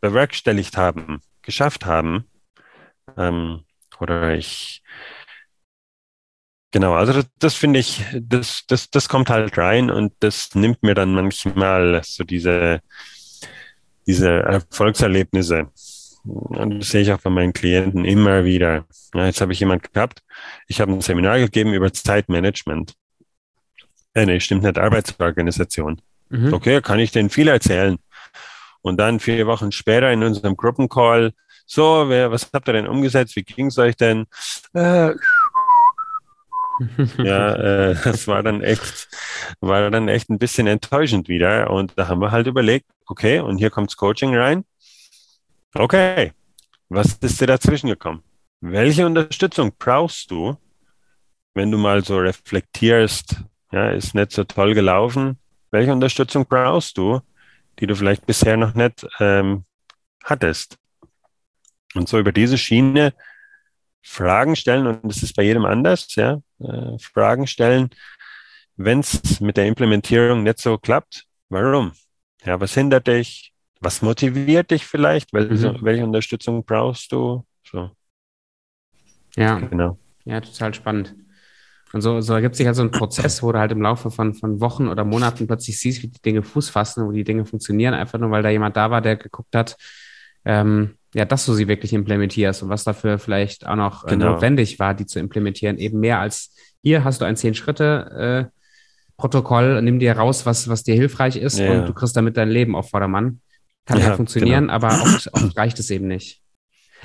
[0.02, 2.26] bewerkstelligt haben, geschafft haben?
[3.18, 3.66] Ähm,
[4.00, 4.84] oder ich,
[6.72, 10.84] genau, also das, das finde ich, das, das, das kommt halt rein und das nimmt
[10.84, 12.82] mir dann manchmal so diese,
[14.08, 15.70] diese Erfolgserlebnisse
[16.24, 18.86] und das sehe ich auch bei meinen Klienten immer wieder.
[19.14, 20.24] Ja, jetzt habe ich jemand gehabt,
[20.68, 22.94] ich habe ein Seminar gegeben über Zeitmanagement.
[24.14, 26.02] Äh, nee, stimmt nicht, Arbeitsorganisation.
[26.30, 26.54] Mhm.
[26.54, 27.98] Okay, kann ich denen viel erzählen.
[28.82, 31.34] Und dann vier Wochen später in unserem Gruppencall,
[31.66, 33.36] so, wer, was habt ihr denn umgesetzt?
[33.36, 34.26] Wie ging es euch denn?
[34.74, 35.12] Äh,
[37.18, 39.08] ja, äh, das war dann echt,
[39.60, 41.70] war dann echt ein bisschen enttäuschend wieder.
[41.70, 44.66] Und da haben wir halt überlegt, okay, und hier kommt's Coaching rein.
[45.74, 46.34] Okay,
[46.90, 48.24] was ist dir dazwischen gekommen?
[48.60, 50.58] Welche Unterstützung brauchst du,
[51.54, 53.38] wenn du mal so reflektierst,
[53.72, 55.38] ja, ist nicht so toll gelaufen?
[55.72, 57.22] Welche Unterstützung brauchst du,
[57.80, 59.66] die du vielleicht bisher noch nicht ähm,
[60.24, 60.78] hattest?
[61.94, 63.14] Und so über diese Schiene
[64.02, 67.90] Fragen stellen, und das ist bei jedem anders, ja, äh, Fragen stellen,
[68.76, 71.92] wenn es mit der Implementierung nicht so klappt, warum?
[72.44, 73.52] Ja, was hindert dich?
[73.82, 75.34] was motiviert dich vielleicht?
[75.34, 75.82] Welche, mhm.
[75.82, 77.46] welche Unterstützung brauchst du?
[77.64, 77.92] So.
[79.36, 79.98] Ja, genau.
[80.24, 81.16] Ja, total spannend.
[81.94, 84.34] Und so, so ergibt sich halt so ein Prozess, wo du halt im Laufe von,
[84.34, 87.94] von Wochen oder Monaten plötzlich siehst, wie die Dinge Fuß fassen, wo die Dinge funktionieren,
[87.94, 89.76] einfach nur, weil da jemand da war, der geguckt hat,
[90.46, 94.32] ähm, ja, dass du sie wirklich implementierst und was dafür vielleicht auch noch äh, genau.
[94.32, 95.78] notwendig war, die zu implementieren.
[95.78, 98.58] Eben mehr als hier hast du ein Zehn-Schritte- äh,
[99.22, 101.72] Protokoll, nimm dir raus, was, was dir hilfreich ist ja.
[101.72, 103.40] und du kriegst damit dein Leben auf Vordermann.
[103.86, 104.74] Kann ja, ja funktionieren, genau.
[104.74, 106.42] aber oft, oft, reicht es eben nicht.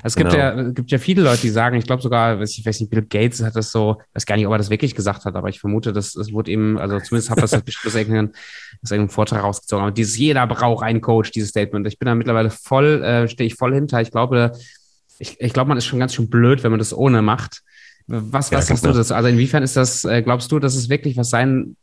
[0.03, 0.43] Es gibt genau.
[0.43, 3.41] ja, gibt ja viele Leute, die sagen, ich glaube sogar, ich weiß nicht, Bill Gates
[3.41, 5.91] hat das so, weiß gar nicht, ob er das wirklich gesagt hat, aber ich vermute,
[5.91, 8.31] dass es wurde eben, also zumindest hat das aus irgendeinem,
[8.83, 9.83] aus irgendeinem Vortrag rausgezogen.
[9.83, 11.87] Aber dieses jeder braucht einen Coach, dieses Statement.
[11.87, 14.01] Ich bin da mittlerweile voll, äh, stehe ich voll hinter.
[14.01, 14.51] Ich glaube,
[15.19, 17.63] ich, ich glaube, man ist schon ganz schön blöd, wenn man das ohne macht.
[18.07, 19.11] Was, was ja, hast du das?
[19.11, 21.75] Also inwiefern ist das, äh, glaubst du, dass es wirklich was sein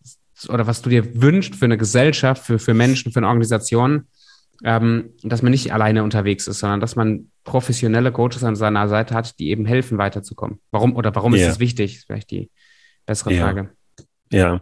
[0.49, 4.07] oder was du dir wünschst für eine Gesellschaft, für, für Menschen, für eine Organisation,
[4.63, 9.15] ähm, dass man nicht alleine unterwegs ist, sondern dass man professionelle Coaches an seiner Seite
[9.15, 10.61] hat, die eben helfen, weiterzukommen.
[10.71, 11.41] Warum oder warum ja.
[11.41, 11.97] ist das wichtig?
[11.97, 12.51] Ist vielleicht die
[13.07, 13.71] bessere Frage.
[14.31, 14.61] Ja.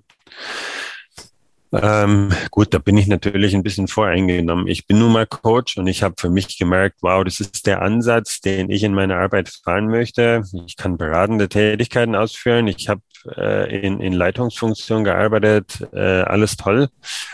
[1.73, 4.67] Ähm, gut, da bin ich natürlich ein bisschen voreingenommen.
[4.67, 7.81] Ich bin nun mal Coach und ich habe für mich gemerkt, wow, das ist der
[7.81, 10.43] Ansatz, den ich in meiner Arbeit fahren möchte.
[10.67, 12.67] Ich kann beratende Tätigkeiten ausführen.
[12.67, 13.01] Ich habe
[13.37, 16.89] äh, in, in Leitungsfunktion gearbeitet, äh, alles toll.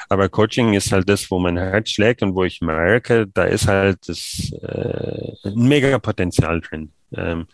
[0.08, 3.66] Aber Coaching ist halt das, wo mein Herz schlägt und wo ich merke, da ist
[3.66, 6.92] halt das äh, ein mega Potenzial drin.
[7.12, 7.46] Ähm,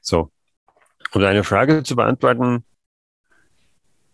[0.00, 0.30] so.
[1.12, 2.64] Um eine Frage zu beantworten,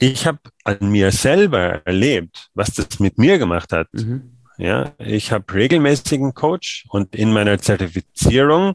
[0.02, 3.86] ich habe an mir selber erlebt, was das mit mir gemacht hat.
[3.92, 4.36] Mhm.
[4.58, 8.74] Ja, ich habe regelmäßigen Coach und in meiner Zertifizierung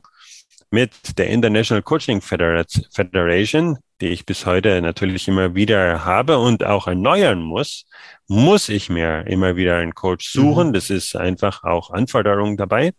[0.71, 6.87] mit der International Coaching Federation, die ich bis heute natürlich immer wieder habe und auch
[6.87, 7.85] erneuern muss,
[8.27, 10.69] muss ich mir immer wieder einen Coach suchen.
[10.69, 10.73] Mhm.
[10.73, 12.93] Das ist einfach auch Anforderung dabei.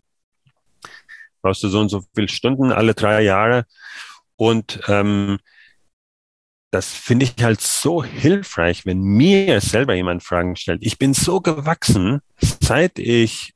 [1.40, 3.64] Brauchst du so und so viele Stunden alle drei Jahre.
[4.36, 5.38] Und ähm,
[6.70, 10.80] das finde ich halt so hilfreich, wenn mir selber jemand Fragen stellt.
[10.82, 12.20] Ich bin so gewachsen,
[12.60, 13.54] seit ich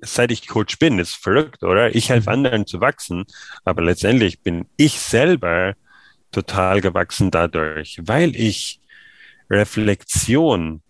[0.00, 1.94] seit ich Coach bin, ist verrückt, oder?
[1.94, 2.34] Ich helfe mhm.
[2.34, 3.24] anderen zu wachsen,
[3.64, 5.74] aber letztendlich bin ich selber
[6.30, 8.80] total gewachsen dadurch, weil ich
[9.50, 10.82] Reflexion,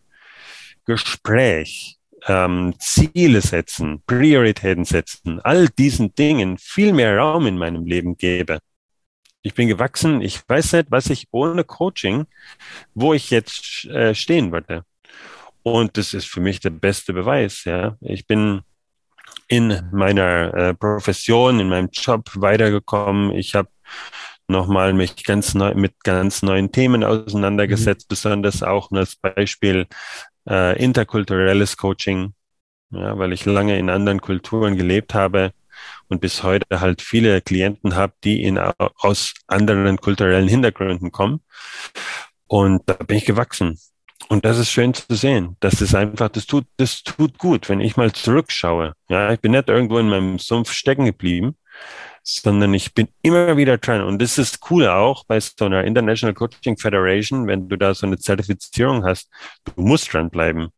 [0.84, 8.16] Gespräch, ähm, Ziele setzen, Prioritäten setzen, all diesen Dingen viel mehr Raum in meinem Leben
[8.16, 8.58] gebe.
[9.48, 12.26] Ich bin gewachsen, ich weiß nicht, was ich ohne Coaching,
[12.92, 14.84] wo ich jetzt äh, stehen würde.
[15.62, 17.64] Und das ist für mich der beste Beweis.
[17.64, 18.61] Ja, ich bin
[19.48, 23.34] in meiner äh, Profession, in meinem Job weitergekommen.
[23.34, 23.70] Ich habe
[24.48, 28.11] nochmal mich ganz neu mit ganz neuen Themen auseinandergesetzt, mhm.
[28.11, 29.87] besonders auch als Beispiel
[30.46, 32.34] äh, interkulturelles Coaching,
[32.90, 35.54] ja, weil ich lange in anderen Kulturen gelebt habe
[36.08, 41.40] und bis heute halt viele Klienten habe, die in, aus anderen kulturellen Hintergründen kommen.
[42.46, 43.78] Und da bin ich gewachsen.
[44.28, 45.56] Und das ist schön zu sehen.
[45.60, 48.94] Das ist einfach, das tut, das tut gut, wenn ich mal zurückschaue.
[49.08, 51.56] Ja, ich bin nicht irgendwo in meinem Sumpf stecken geblieben,
[52.22, 54.02] sondern ich bin immer wieder dran.
[54.02, 58.06] Und das ist cool auch bei so einer International Coaching Federation, wenn du da so
[58.06, 59.30] eine Zertifizierung hast,
[59.64, 60.68] du musst dranbleiben.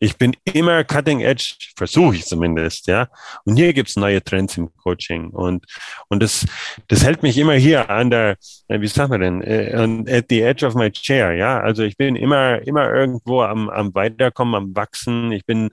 [0.00, 3.08] Ich bin immer cutting edge, versuche ich zumindest, ja.
[3.44, 5.64] Und hier gibt's neue Trends im Coaching und
[6.08, 6.46] und das
[6.88, 8.36] das hält mich immer hier an der,
[8.68, 9.72] äh, wie sagt man denn, äh,
[10.10, 11.60] at the edge of my chair, ja.
[11.60, 15.32] Also ich bin immer immer irgendwo am am weiterkommen, am wachsen.
[15.32, 15.70] Ich bin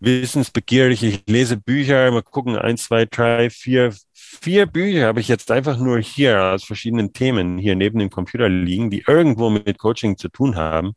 [0.00, 1.02] wissensbegierig.
[1.02, 5.78] Ich lese Bücher, mal gucken, eins, zwei, drei, vier, vier Bücher habe ich jetzt einfach
[5.78, 10.28] nur hier aus verschiedenen Themen hier neben dem Computer liegen, die irgendwo mit Coaching zu
[10.28, 10.94] tun haben.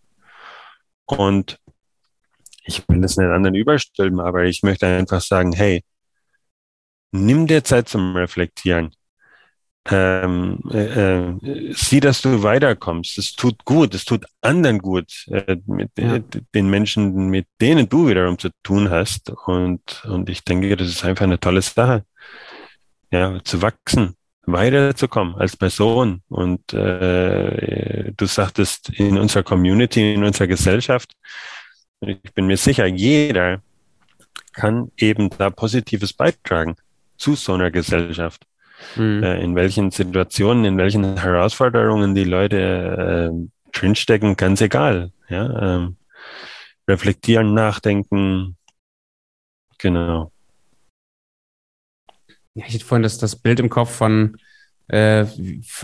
[1.06, 1.60] Und
[2.64, 5.84] ich will das nicht anderen überstülpen, aber ich möchte einfach sagen, hey,
[7.12, 8.92] nimm dir Zeit zum Reflektieren.
[9.92, 13.18] Ähm, äh, äh, sieh, dass du weiterkommst.
[13.18, 16.18] Es tut gut, es tut anderen gut, äh, mit ja.
[16.18, 19.32] äh, den Menschen, mit denen du wiederum zu tun hast.
[19.48, 22.04] Und, und ich denke, das ist einfach eine tolle Sache.
[23.12, 26.22] Ja, zu wachsen, weiterzukommen als Person.
[26.28, 31.14] Und äh, du sagtest, in unserer Community, in unserer Gesellschaft,
[32.02, 33.62] ich bin mir sicher, jeder
[34.54, 36.76] kann eben da Positives beitragen
[37.18, 38.46] zu so einer Gesellschaft.
[38.96, 39.24] Mhm.
[39.24, 45.12] Äh, in welchen Situationen, in welchen Herausforderungen die Leute äh, drinstecken, ganz egal.
[45.28, 45.98] Ja, ähm,
[46.88, 48.56] reflektieren, nachdenken,
[49.78, 50.32] genau.
[52.56, 54.38] Ja, ich hatte vorhin das, das Bild im Kopf von
[54.90, 55.26] äh,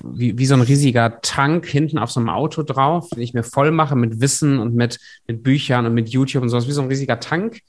[0.03, 3.43] wie, wie so ein riesiger Tank hinten auf so einem Auto drauf, den ich mir
[3.43, 6.81] voll mache mit Wissen und mit, mit Büchern und mit YouTube und sowas, wie so
[6.81, 7.61] ein riesiger Tank.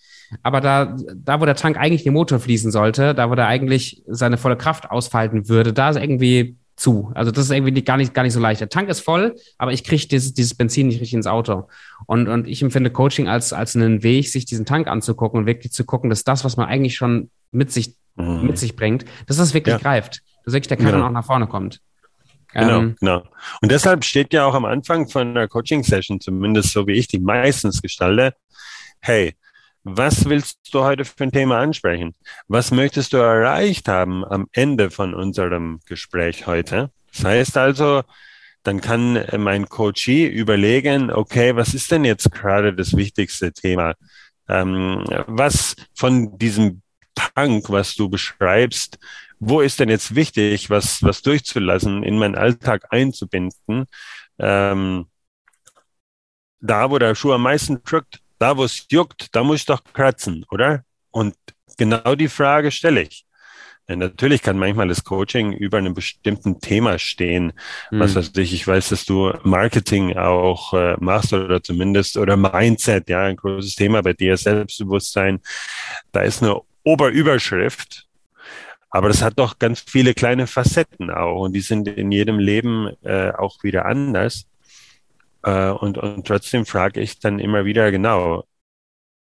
[0.42, 4.02] Aber da, da, wo der Tank eigentlich den Motor fließen sollte, da, wo der eigentlich
[4.06, 7.12] seine volle Kraft ausfalten würde, da ist irgendwie zu.
[7.14, 8.60] Also das ist irgendwie gar nicht, gar nicht so leicht.
[8.60, 11.68] Der Tank ist voll, aber ich kriege dieses, dieses Benzin nicht richtig ins Auto.
[12.06, 15.72] Und, und ich empfinde Coaching als, als einen Weg, sich diesen Tank anzugucken und wirklich
[15.72, 18.46] zu gucken, dass das, was man eigentlich schon mit sich, mhm.
[18.46, 19.78] mit sich bringt, dass das wirklich ja.
[19.78, 20.22] greift
[20.52, 21.06] wirklich der Karren genau.
[21.06, 21.80] auch nach vorne kommt.
[22.52, 23.22] Genau, ähm, genau.
[23.60, 27.18] Und deshalb steht ja auch am Anfang von einer Coaching-Session, zumindest so wie ich die
[27.18, 28.34] meistens gestalte,
[29.00, 29.34] hey,
[29.84, 32.14] was willst du heute für ein Thema ansprechen?
[32.48, 36.90] Was möchtest du erreicht haben am Ende von unserem Gespräch heute?
[37.12, 38.02] Das heißt also,
[38.64, 43.94] dann kann mein Coachee überlegen, okay, was ist denn jetzt gerade das wichtigste Thema?
[44.48, 46.82] Ähm, was von diesem
[47.14, 48.98] Tank, was du beschreibst,
[49.38, 53.86] wo ist denn jetzt wichtig, was, was durchzulassen, in meinen Alltag einzubinden?
[54.38, 55.06] Ähm,
[56.60, 59.82] da, wo der Schuh am meisten drückt, da, wo es juckt, da muss ich doch
[59.84, 60.84] kratzen, oder?
[61.10, 61.34] Und
[61.76, 63.26] genau die Frage stelle ich.
[63.88, 67.52] Ja, natürlich kann manchmal das Coaching über einem bestimmten Thema stehen.
[67.90, 68.00] Mhm.
[68.00, 73.08] Was weiß ich, ich weiß, dass du Marketing auch äh, machst oder zumindest oder Mindset,
[73.08, 75.40] ja, ein großes Thema bei dir, Selbstbewusstsein.
[76.10, 78.06] Da ist eine Oberüberschrift
[78.96, 82.88] aber das hat doch ganz viele kleine Facetten auch und die sind in jedem Leben
[83.04, 84.46] äh, auch wieder anders.
[85.42, 88.44] Äh, und, und trotzdem frage ich dann immer wieder genau,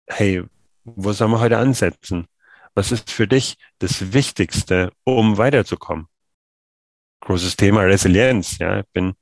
[0.05, 0.43] hey,
[0.83, 2.27] wo sollen wir heute ansetzen?
[2.75, 6.05] Was ist für dich das Wichtigste, um weiterzukommen?
[7.21, 8.59] Großes Thema Resilienz.
[8.59, 9.15] Ja, ich bin,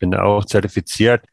[0.00, 1.24] bin da auch zertifiziert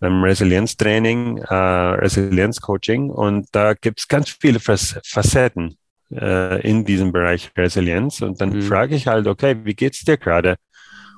[0.00, 5.76] beim Resilienztraining, äh, Resilienzcoaching und da gibt's ganz viele Facetten
[6.12, 8.22] äh, in diesem Bereich Resilienz.
[8.22, 8.62] Und dann mhm.
[8.62, 10.56] frage ich halt, okay, wie geht's dir gerade?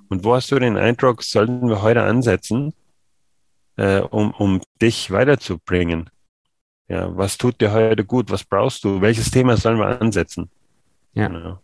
[0.08, 2.74] Und wo hast du den Eindruck, sollten wir heute ansetzen,
[3.76, 6.10] äh, um, um dich weiterzubringen?
[6.88, 8.30] Ja, was tut dir heute gut?
[8.30, 9.00] Was brauchst du?
[9.00, 10.50] Welches Thema sollen wir ansetzen?
[11.14, 11.28] Ja.
[11.28, 11.60] Genau.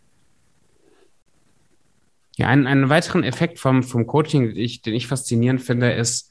[2.37, 6.31] Ja, einen, einen weiteren Effekt vom, vom Coaching, den ich, den ich faszinierend finde, ist,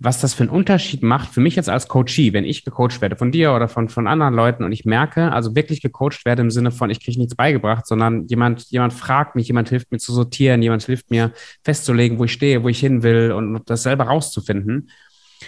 [0.00, 3.16] was das für einen Unterschied macht für mich jetzt als Coachee, wenn ich gecoacht werde
[3.16, 6.50] von dir oder von, von anderen Leuten und ich merke, also wirklich gecoacht werde im
[6.50, 10.12] Sinne von, ich kriege nichts beigebracht, sondern jemand, jemand fragt mich, jemand hilft mir zu
[10.12, 11.32] sortieren, jemand hilft mir
[11.64, 14.90] festzulegen, wo ich stehe, wo ich hin will und das selber rauszufinden,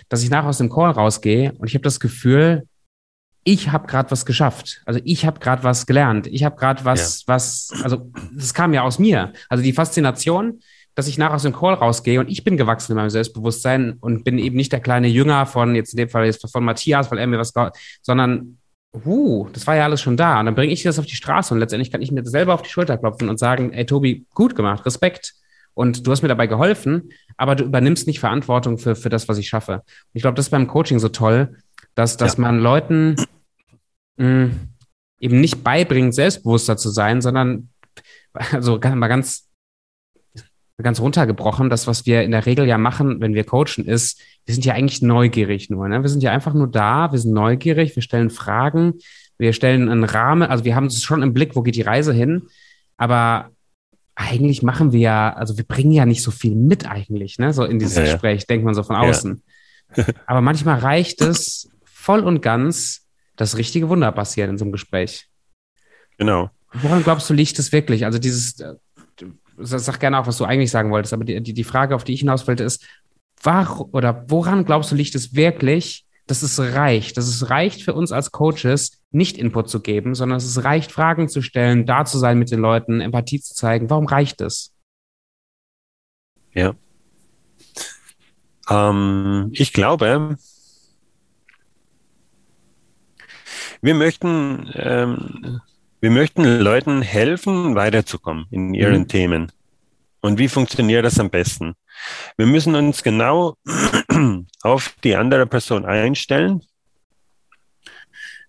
[0.08, 2.66] dass ich nachher aus dem Call rausgehe und ich habe das Gefühl,
[3.44, 4.82] ich habe gerade was geschafft.
[4.84, 6.26] Also ich habe gerade was gelernt.
[6.26, 7.28] Ich habe gerade was, ja.
[7.28, 9.32] was, also das kam ja aus mir.
[9.48, 10.60] Also die Faszination,
[10.94, 14.24] dass ich nachher aus dem Call rausgehe und ich bin gewachsen in meinem Selbstbewusstsein und
[14.24, 17.18] bin eben nicht der kleine Jünger von, jetzt in dem Fall jetzt von Matthias, weil
[17.18, 17.52] er mir was,
[18.02, 18.58] sondern,
[19.04, 20.40] uh, das war ja alles schon da.
[20.40, 22.62] Und dann bringe ich das auf die Straße und letztendlich kann ich mir selber auf
[22.62, 25.34] die Schulter klopfen und sagen, ey Tobi, gut gemacht, Respekt.
[25.74, 29.38] Und du hast mir dabei geholfen, aber du übernimmst nicht Verantwortung für, für das, was
[29.38, 29.74] ich schaffe.
[29.74, 29.82] Und
[30.14, 31.56] ich glaube, das ist beim Coaching so toll,
[31.94, 32.42] dass, dass ja.
[32.42, 33.16] man Leuten
[34.16, 34.60] mh, mm,
[35.20, 37.68] eben nicht beibringt, selbstbewusster zu sein, sondern
[38.32, 39.49] also mal ganz
[40.82, 44.54] ganz runtergebrochen, das, was wir in der Regel ja machen, wenn wir coachen, ist, wir
[44.54, 45.88] sind ja eigentlich neugierig nur.
[45.88, 46.02] Ne?
[46.02, 48.94] Wir sind ja einfach nur da, wir sind neugierig, wir stellen Fragen,
[49.38, 52.12] wir stellen einen Rahmen, also wir haben es schon im Blick, wo geht die Reise
[52.12, 52.42] hin,
[52.96, 53.50] aber
[54.14, 57.52] eigentlich machen wir ja, also wir bringen ja nicht so viel mit eigentlich, ne?
[57.52, 58.46] so in dieses ja, Gespräch, ja.
[58.48, 59.42] denkt man so von außen.
[59.96, 60.04] Ja.
[60.26, 65.26] aber manchmal reicht es voll und ganz, das richtige Wunder passiert in so einem Gespräch.
[66.18, 66.50] Genau.
[66.72, 68.04] Woran glaubst du, liegt es wirklich?
[68.04, 68.62] Also dieses,
[69.62, 72.20] sag gerne auch, was du eigentlich sagen wolltest, aber die, die, Frage, auf die ich
[72.20, 72.86] hinaus wollte, ist,
[73.42, 77.94] war, oder woran glaubst du, liegt es wirklich, dass es reicht, dass es reicht für
[77.94, 82.04] uns als Coaches, nicht Input zu geben, sondern dass es reicht, Fragen zu stellen, da
[82.04, 83.90] zu sein mit den Leuten, Empathie zu zeigen.
[83.90, 84.72] Warum reicht es?
[86.54, 86.74] Ja.
[88.68, 90.36] Ähm, ich glaube,
[93.82, 95.60] Wir möchten, ähm,
[96.00, 99.08] wir möchten Leuten helfen, weiterzukommen in ihren mhm.
[99.08, 99.52] Themen.
[100.20, 101.74] Und wie funktioniert das am besten?
[102.36, 103.56] Wir müssen uns genau
[104.62, 106.62] auf die andere Person einstellen.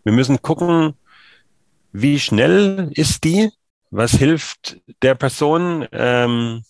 [0.04, 0.96] Wir müssen gucken,
[1.92, 3.50] wie schnell ist die,
[3.90, 5.88] was hilft der Person.
[5.92, 6.64] Ähm,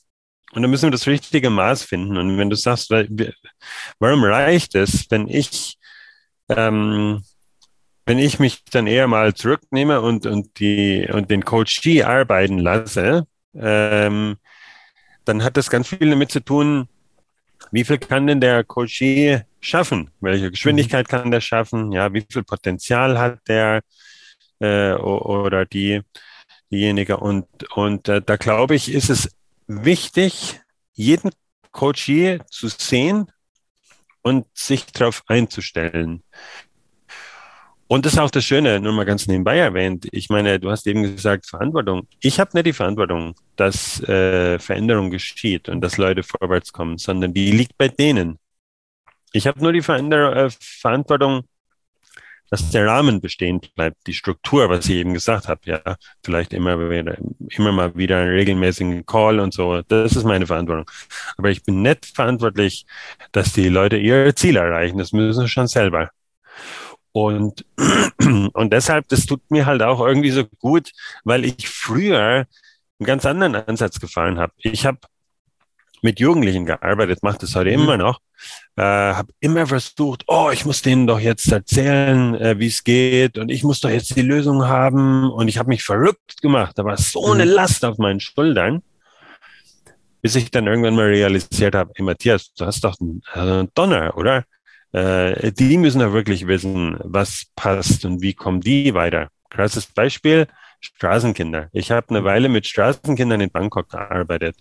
[0.53, 2.17] und dann müssen wir das richtige Maß finden.
[2.17, 5.77] Und wenn du sagst, warum reicht es, wenn ich
[6.49, 7.23] ähm,
[8.11, 13.25] wenn ich mich dann eher mal zurücknehme und, und, die, und den Coachee arbeiten lasse,
[13.55, 14.35] ähm,
[15.23, 16.89] dann hat das ganz viel damit zu tun,
[17.71, 20.11] wie viel kann denn der Coachee schaffen?
[20.19, 21.93] Welche Geschwindigkeit kann der schaffen?
[21.93, 23.79] Ja, wie viel Potenzial hat der
[24.59, 26.01] äh, oder die,
[26.69, 27.15] diejenige?
[27.15, 27.47] Und,
[27.77, 29.29] und äh, da glaube ich, ist es
[29.67, 30.59] wichtig,
[30.91, 31.31] jeden
[31.71, 33.31] Coachee zu sehen
[34.21, 36.23] und sich darauf einzustellen.
[37.91, 40.07] Und das ist auch das Schöne, nur mal ganz nebenbei erwähnt.
[40.13, 42.07] Ich meine, du hast eben gesagt, Verantwortung.
[42.21, 47.33] Ich habe nicht die Verantwortung, dass äh, Veränderung geschieht und dass Leute vorwärts kommen, sondern
[47.33, 48.39] die liegt bei denen.
[49.33, 51.41] Ich habe nur die Veränder äh, Verantwortung,
[52.49, 55.81] dass der Rahmen bestehen bleibt, die Struktur, was ich eben gesagt habe, ja,
[56.23, 57.17] vielleicht immer wieder,
[57.49, 59.81] immer mal wieder einen regelmäßigen Call und so.
[59.81, 60.89] Das ist meine Verantwortung.
[61.35, 62.85] Aber ich bin nicht verantwortlich,
[63.33, 64.97] dass die Leute ihre Ziele erreichen.
[64.97, 66.09] Das müssen sie schon selber.
[67.13, 67.65] Und,
[68.53, 70.91] und deshalb, das tut mir halt auch irgendwie so gut,
[71.23, 72.47] weil ich früher
[72.99, 74.53] einen ganz anderen Ansatz gefallen habe.
[74.57, 74.99] Ich habe
[76.01, 77.83] mit Jugendlichen gearbeitet, mache das heute mhm.
[77.83, 78.19] immer noch,
[78.75, 83.37] äh, habe immer versucht, oh, ich muss denen doch jetzt erzählen, äh, wie es geht
[83.37, 86.77] und ich muss doch jetzt die Lösung haben und ich habe mich verrückt gemacht.
[86.77, 87.51] Da war so eine mhm.
[87.51, 88.81] Last auf meinen Schultern,
[90.21, 93.69] bis ich dann irgendwann mal realisiert habe, hey Matthias, du hast doch einen, also einen
[93.73, 94.45] Donner, oder?
[94.93, 99.29] Äh, die müssen ja wirklich wissen, was passt und wie kommen die weiter.
[99.49, 100.47] Krasses Beispiel,
[100.79, 101.69] Straßenkinder.
[101.71, 104.55] Ich habe eine Weile mit Straßenkindern in Bangkok gearbeitet.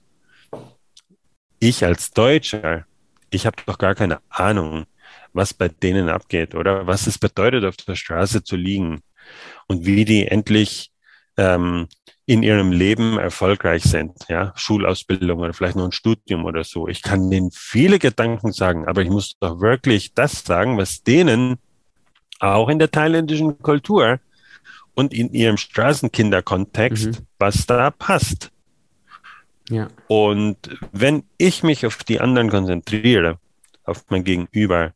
[1.58, 2.86] Ich als Deutscher,
[3.30, 4.86] ich habe doch gar keine Ahnung,
[5.32, 9.02] was bei denen abgeht oder was es bedeutet, auf der Straße zu liegen
[9.66, 10.90] und wie die endlich
[11.36, 11.88] ähm,
[12.30, 16.86] in ihrem Leben erfolgreich sind, ja, Schulausbildung oder vielleicht noch ein Studium oder so.
[16.86, 21.58] Ich kann denen viele Gedanken sagen, aber ich muss doch wirklich das sagen, was denen
[22.38, 24.20] auch in der thailändischen Kultur
[24.94, 27.26] und in ihrem Straßenkinderkontext, mhm.
[27.40, 28.52] was da passt.
[29.68, 29.88] Ja.
[30.06, 30.56] Und
[30.92, 33.40] wenn ich mich auf die anderen konzentriere,
[33.82, 34.92] auf mein Gegenüber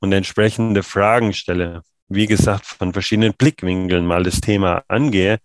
[0.00, 5.38] und entsprechende Fragen stelle, wie gesagt, von verschiedenen Blickwinkeln mal das Thema angehe,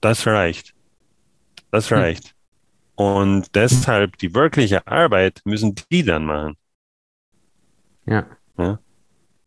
[0.00, 0.74] das reicht.
[1.70, 1.98] Das hm.
[1.98, 2.24] reicht.
[2.24, 2.32] Hm.
[2.96, 6.56] Und deshalb die wirkliche Arbeit müssen die dann machen.
[8.06, 8.26] Ja.
[8.58, 8.78] ja?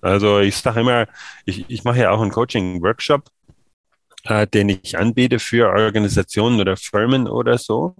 [0.01, 1.07] Also ich sage immer,
[1.45, 3.29] ich, ich mache ja auch einen Coaching-Workshop,
[4.23, 7.95] äh, den ich anbiete für Organisationen oder Firmen oder so.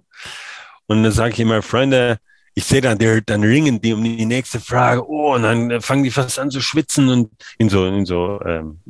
[0.86, 2.18] Und dann sage ich immer, Freunde,
[2.54, 6.10] ich sehe dann, dann ringen die um die nächste Frage, oh, und dann fangen die
[6.10, 8.80] fast an zu schwitzen und in so, in so ähm,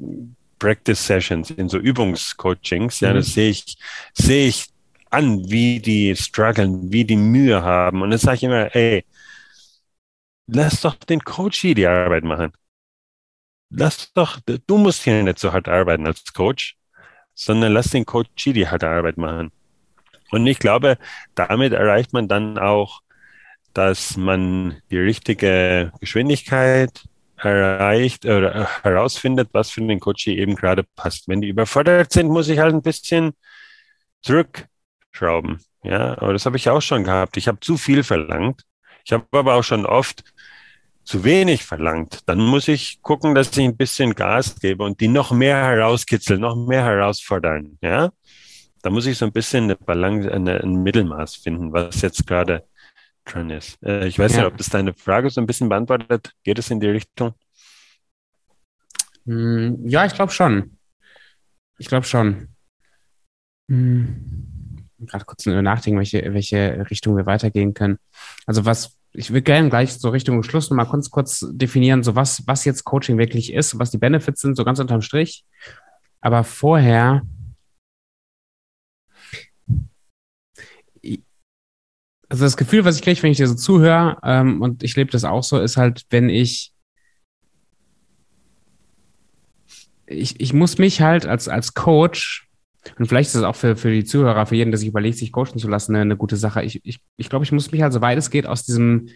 [0.65, 3.17] Practice Sessions, in so Übungscoachings, ja, mhm.
[3.17, 3.77] das sehe ich,
[4.15, 4.69] sehe ich
[5.11, 8.01] an, wie die strugglen, wie die Mühe haben.
[8.01, 9.05] Und dann sage ich immer, ey,
[10.47, 12.53] lass doch den Coach hier die Arbeit machen.
[13.69, 16.79] Lass doch, du musst hier nicht so hart arbeiten als Coach,
[17.35, 19.53] sondern lass den Coach die harte Arbeit machen.
[20.31, 20.97] Und ich glaube,
[21.35, 23.03] damit erreicht man dann auch,
[23.75, 27.05] dass man die richtige Geschwindigkeit
[27.45, 31.29] erreicht oder herausfindet, was für den Coach eben gerade passt.
[31.29, 33.33] Wenn die überfordert sind, muss ich halt ein bisschen
[34.23, 35.61] zurückschrauben.
[35.83, 37.37] Ja, aber das habe ich auch schon gehabt.
[37.37, 38.63] Ich habe zu viel verlangt.
[39.05, 40.25] Ich habe aber auch schon oft
[41.05, 42.21] zu wenig verlangt.
[42.27, 46.41] Dann muss ich gucken, dass ich ein bisschen Gas gebe und die noch mehr herauskitzeln,
[46.41, 47.79] noch mehr herausfordern.
[47.83, 48.11] Ja,
[48.83, 52.65] da muss ich so ein bisschen eine Balance, eine, ein Mittelmaß finden, was jetzt gerade
[53.25, 53.83] dran ist.
[53.83, 54.39] Äh, ich weiß ja.
[54.39, 56.33] nicht, ob das deine Frage so ein bisschen beantwortet.
[56.43, 57.35] Geht es in die Richtung?
[59.27, 60.79] Hm, ja, ich glaube schon.
[61.79, 62.49] Ich glaube schon.
[63.69, 64.89] Hm.
[65.01, 67.99] Gerade kurz nachdenken, welche, welche Richtung wir weitergehen können.
[68.47, 72.47] Also was, ich würde gerne gleich so Richtung Schluss nochmal kurz, kurz definieren, so was,
[72.47, 75.45] was jetzt Coaching wirklich ist, was die Benefits sind, so ganz unterm Strich.
[76.21, 77.23] Aber vorher
[82.35, 85.13] also das Gefühl, was ich kriege, wenn ich dir so zuhöre, ähm, und ich lebe
[85.13, 86.73] das auch so, ist halt, wenn ich,
[90.07, 92.49] ich, ich muss mich halt als, als Coach,
[92.99, 95.31] und vielleicht ist es auch für, für die Zuhörer, für jeden, der sich überlegt, sich
[95.31, 96.65] coachen zu lassen, eine, eine gute Sache.
[96.65, 99.11] Ich, ich, ich glaube, ich muss mich halt, soweit es geht, aus diesem,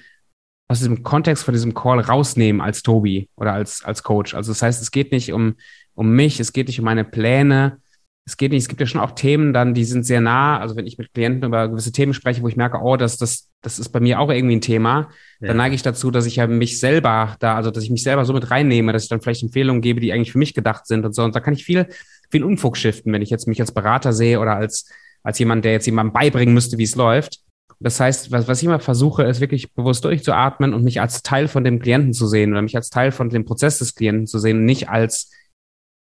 [0.68, 4.34] aus diesem Kontext von diesem Call rausnehmen als Tobi oder als, als Coach.
[4.34, 5.56] Also das heißt, es geht nicht um,
[5.94, 7.78] um mich, es geht nicht um meine Pläne,
[8.28, 10.60] es geht nicht, es gibt ja schon auch Themen dann, die sind sehr nah.
[10.60, 13.48] Also wenn ich mit Klienten über gewisse Themen spreche, wo ich merke, oh, das, das,
[13.62, 15.08] das ist bei mir auch irgendwie ein Thema,
[15.40, 15.48] ja.
[15.48, 18.26] dann neige ich dazu, dass ich ja mich selber da, also dass ich mich selber
[18.26, 21.06] so mit reinnehme, dass ich dann vielleicht Empfehlungen gebe, die eigentlich für mich gedacht sind
[21.06, 21.24] und so.
[21.24, 21.86] Und da kann ich viel,
[22.30, 24.90] viel Unfug shiften, wenn ich jetzt mich als Berater sehe oder als,
[25.22, 27.40] als jemand, der jetzt jemandem beibringen müsste, wie es läuft.
[27.80, 31.48] Das heißt, was, was ich immer versuche, ist wirklich bewusst durchzuatmen und mich als Teil
[31.48, 34.38] von dem Klienten zu sehen oder mich als Teil von dem Prozess des Klienten zu
[34.38, 35.30] sehen und nicht als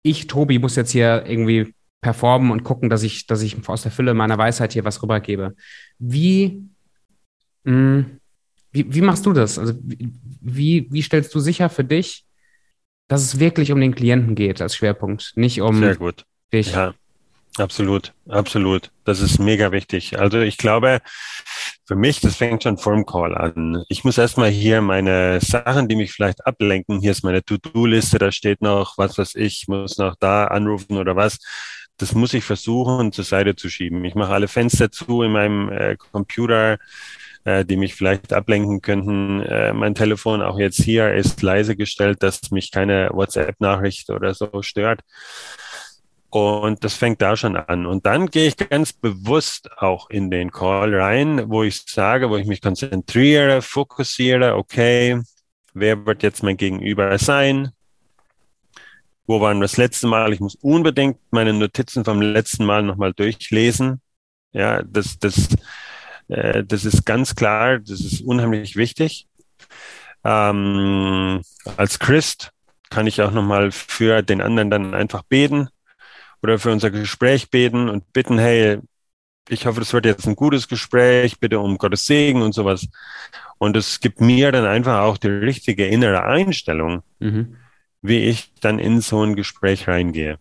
[0.04, 1.74] ich, Tobi, muss jetzt hier irgendwie
[2.04, 5.56] performen und gucken, dass ich, dass ich aus der Fülle meiner Weisheit hier was rübergebe.
[5.98, 6.62] Wie,
[7.64, 8.20] mh, hm,
[8.72, 9.58] wie, wie machst du das?
[9.58, 12.26] Also wie, wie stellst du sicher für dich,
[13.08, 16.26] dass es wirklich um den Klienten geht als Schwerpunkt, nicht um Sehr gut.
[16.52, 16.72] dich?
[16.72, 16.94] Ja,
[17.58, 18.92] absolut, absolut.
[19.06, 20.20] Das ist mega wichtig.
[20.20, 21.02] Also ich glaube,
[21.86, 23.84] für mich, das fängt schon vor dem Call an.
[23.90, 28.32] Ich muss erstmal hier meine Sachen, die mich vielleicht ablenken, hier ist meine To-Do-Liste, da
[28.32, 31.38] steht noch, was weiß ich, muss noch da anrufen oder was
[32.04, 34.04] das muss ich versuchen zur Seite zu schieben.
[34.04, 36.78] Ich mache alle Fenster zu in meinem äh, Computer,
[37.46, 39.40] äh, die mich vielleicht ablenken könnten.
[39.40, 44.62] Äh, mein Telefon auch jetzt hier ist leise gestellt, dass mich keine WhatsApp-Nachricht oder so
[44.62, 45.00] stört.
[46.30, 47.86] Und das fängt da schon an.
[47.86, 52.36] Und dann gehe ich ganz bewusst auch in den Call rein, wo ich sage, wo
[52.36, 55.22] ich mich konzentriere, fokussiere, okay,
[55.74, 57.72] wer wird jetzt mein Gegenüber sein?
[59.26, 60.34] Wo waren wir das letzte Mal?
[60.34, 64.02] Ich muss unbedingt meine Notizen vom letzten Mal nochmal durchlesen.
[64.52, 65.50] Ja, das, das,
[66.28, 69.28] äh, das ist ganz klar, das ist unheimlich wichtig.
[70.24, 71.42] Ähm,
[71.78, 72.52] als Christ
[72.90, 75.70] kann ich auch nochmal für den anderen dann einfach beten
[76.42, 78.80] oder für unser Gespräch beten und bitten, hey,
[79.50, 82.88] ich hoffe, das wird jetzt ein gutes Gespräch, bitte um Gottes Segen und sowas.
[83.58, 87.04] Und es gibt mir dann einfach auch die richtige innere Einstellung.
[87.20, 87.58] Mhm
[88.04, 90.38] wie ich dann in so ein Gespräch reingehe.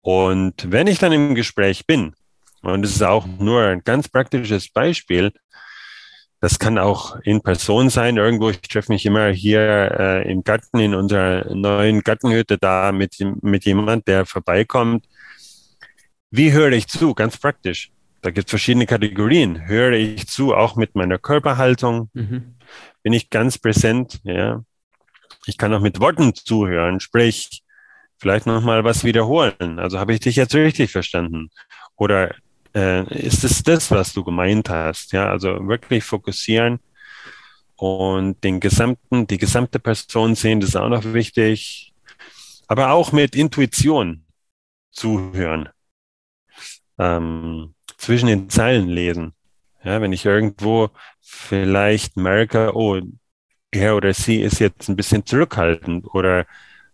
[0.00, 2.14] Und wenn ich dann im Gespräch bin,
[2.62, 5.32] und das ist auch nur ein ganz praktisches Beispiel,
[6.40, 8.16] das kann auch in Person sein.
[8.16, 13.16] Irgendwo, ich treffe mich immer hier äh, im Garten, in unserer neuen Gartenhütte da mit,
[13.42, 15.06] mit jemand, der vorbeikommt.
[16.30, 17.14] Wie höre ich zu?
[17.14, 17.90] Ganz praktisch.
[18.22, 19.66] Da gibt es verschiedene Kategorien.
[19.66, 22.10] Höre ich zu, auch mit meiner Körperhaltung?
[22.14, 22.56] Mhm.
[23.02, 24.20] Bin ich ganz präsent?
[24.24, 24.62] Ja.
[25.46, 27.62] Ich kann auch mit Worten zuhören, sprich,
[28.18, 29.78] vielleicht nochmal was wiederholen.
[29.78, 31.50] Also habe ich dich jetzt richtig verstanden?
[31.96, 32.34] Oder
[32.74, 35.12] äh, ist es das, was du gemeint hast?
[35.12, 36.80] Ja, also wirklich fokussieren
[37.76, 41.92] und den gesamten, die gesamte Person sehen, das ist auch noch wichtig.
[42.68, 44.24] Aber auch mit Intuition
[44.90, 45.68] zuhören.
[46.98, 49.34] Ähm, zwischen den Zeilen lesen.
[49.84, 50.90] Ja, wenn ich irgendwo
[51.20, 53.00] vielleicht merke, oh,
[53.70, 56.46] er oder sie ist jetzt ein bisschen zurückhaltend oder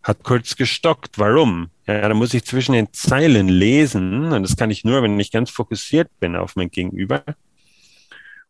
[0.03, 1.19] hat kurz gestockt.
[1.19, 1.71] Warum?
[1.87, 5.31] Ja, da muss ich zwischen den Zeilen lesen und das kann ich nur, wenn ich
[5.31, 7.23] ganz fokussiert bin auf mein Gegenüber.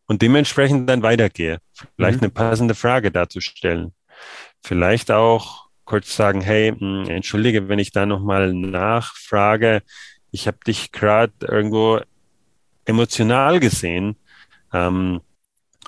[0.05, 1.59] und dementsprechend dann weitergehe.
[1.95, 2.25] Vielleicht mhm.
[2.25, 3.93] eine passende Frage dazu stellen.
[4.63, 9.81] Vielleicht auch kurz sagen, hey, hm, entschuldige, wenn ich da nochmal nachfrage.
[10.31, 12.01] Ich habe dich gerade irgendwo
[12.85, 14.17] emotional gesehen.
[14.73, 15.21] Ähm,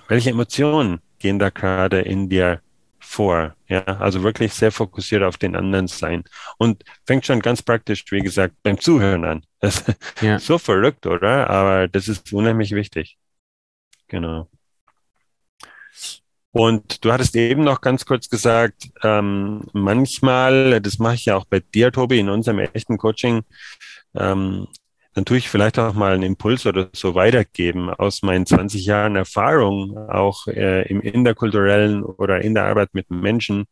[0.07, 2.61] welche Emotionen gehen da gerade in dir
[2.99, 3.55] vor?
[3.68, 6.24] Ja, also wirklich sehr fokussiert auf den anderen sein.
[6.57, 9.45] Und fängt schon ganz praktisch, wie gesagt, beim Zuhören an.
[9.61, 9.84] Das
[10.22, 10.36] ja.
[10.36, 11.49] ist so verrückt, oder?
[11.49, 13.18] Aber das ist unheimlich wichtig.
[14.07, 14.47] Genau.
[16.51, 21.43] Und du hattest eben noch ganz kurz gesagt, ähm, manchmal, das mache ich ja auch
[21.43, 23.43] bei dir, Tobi, in unserem echten Coaching,
[24.16, 24.68] ähm,
[25.16, 29.16] dann tue ich vielleicht auch mal einen Impuls oder so weitergeben aus meinen 20 Jahren
[29.16, 33.66] Erfahrung, auch äh, im interkulturellen oder in der Arbeit mit Menschen,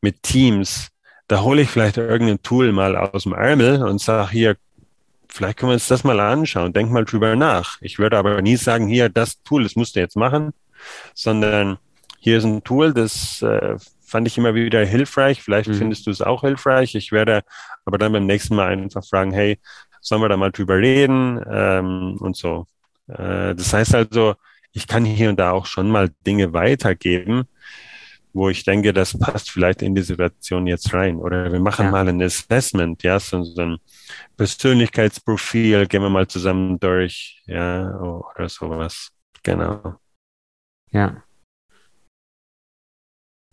[0.00, 0.90] mit Teams.
[1.26, 4.56] Da hole ich vielleicht irgendein Tool mal aus dem Ärmel und sage hier,
[5.28, 7.78] vielleicht können wir uns das mal anschauen, denk mal drüber nach.
[7.80, 10.52] Ich würde aber nie sagen, hier, das Tool, das musst du jetzt machen,
[11.14, 11.78] sondern
[12.20, 13.76] hier ist ein Tool, das äh,
[14.06, 15.42] fand ich immer wieder hilfreich.
[15.42, 15.74] Vielleicht mhm.
[15.74, 16.94] findest du es auch hilfreich.
[16.94, 17.42] Ich werde
[17.84, 19.58] aber dann beim nächsten Mal einfach fragen, hey,
[20.06, 22.66] sollen wir da mal drüber reden ähm, und so.
[23.08, 24.36] Äh, das heißt also,
[24.72, 27.48] ich kann hier und da auch schon mal Dinge weitergeben,
[28.32, 31.16] wo ich denke, das passt vielleicht in die Situation jetzt rein.
[31.16, 31.90] Oder wir machen ja.
[31.90, 33.78] mal ein Assessment, ja, so, so ein
[34.36, 39.10] Persönlichkeitsprofil, gehen wir mal zusammen durch, ja, oder sowas.
[39.42, 39.96] Genau.
[40.92, 41.22] Ja.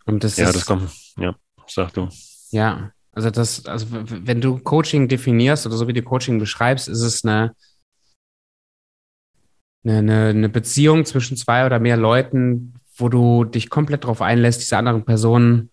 [0.06, 1.36] Und das ja, ist, das kommt, ja,
[1.66, 2.10] sag du.
[2.52, 7.02] Ja, also das, also wenn du Coaching definierst oder so wie du Coaching beschreibst, ist
[7.02, 7.56] es eine,
[9.86, 14.78] eine, eine Beziehung zwischen zwei oder mehr Leuten, wo du dich komplett darauf einlässt, diese
[14.78, 15.70] anderen Personen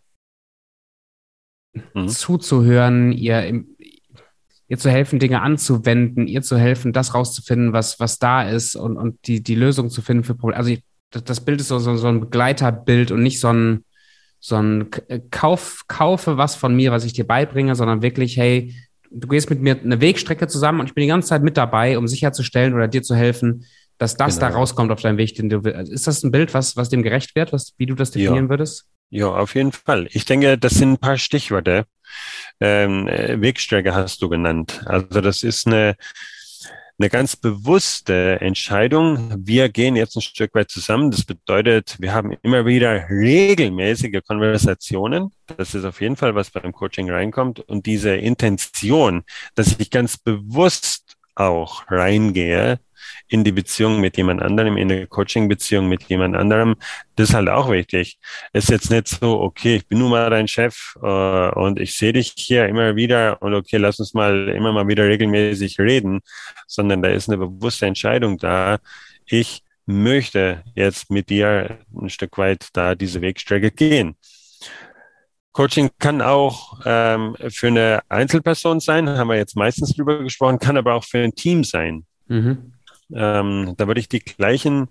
[1.95, 2.09] mhm.
[2.09, 3.65] zuzuhören, ihr,
[4.69, 8.99] ihr zu helfen, Dinge anzuwenden, ihr zu helfen, das rauszufinden, was, was da ist und,
[8.99, 10.59] und die, die Lösung zu finden für Probleme.
[10.59, 13.85] Also ich, das Bild ist so, so, so ein Begleiterbild und nicht so ein,
[14.41, 18.75] so ein äh, Kauf, kaufe was von mir, was ich dir beibringe, sondern wirklich, hey,
[19.11, 21.99] du gehst mit mir eine Wegstrecke zusammen und ich bin die ganze Zeit mit dabei,
[21.99, 23.67] um sicherzustellen oder dir zu helfen,
[23.99, 24.49] dass das genau.
[24.49, 25.93] da rauskommt auf deinem Weg, den du willst.
[25.93, 28.51] Ist das ein Bild, was, was dem gerecht wird, was, wie du das definieren ja.
[28.51, 28.87] würdest?
[29.11, 30.09] Ja, auf jeden Fall.
[30.13, 31.85] Ich denke, das sind ein paar Stichworte.
[32.61, 34.83] Ähm, äh, Wegstrecke hast du genannt.
[34.87, 35.97] Also das ist eine,
[37.01, 39.33] eine ganz bewusste Entscheidung.
[39.39, 41.11] Wir gehen jetzt ein Stück weit zusammen.
[41.11, 45.33] Das bedeutet, wir haben immer wieder regelmäßige Konversationen.
[45.57, 47.61] Das ist auf jeden Fall, was beim Coaching reinkommt.
[47.61, 49.23] Und diese Intention,
[49.55, 51.10] dass ich ganz bewusst
[51.41, 52.79] auch reingehe,
[53.29, 56.77] in die Beziehung mit jemand anderem, in der Coaching-Beziehung mit jemand anderem,
[57.17, 58.19] das ist halt auch wichtig.
[58.53, 62.13] Ist jetzt nicht so, okay, ich bin nun mal dein Chef äh, und ich sehe
[62.13, 66.21] dich hier immer wieder und okay, lass uns mal immer mal wieder regelmäßig reden,
[66.67, 68.79] sondern da ist eine bewusste Entscheidung da.
[69.27, 74.17] Ich möchte jetzt mit dir ein Stück weit da diese Wegstrecke gehen.
[75.53, 80.77] Coaching kann auch ähm, für eine Einzelperson sein, haben wir jetzt meistens drüber gesprochen, kann
[80.77, 82.05] aber auch für ein Team sein.
[82.29, 82.75] Mhm.
[83.13, 84.89] Ähm, da würde ich die gleichen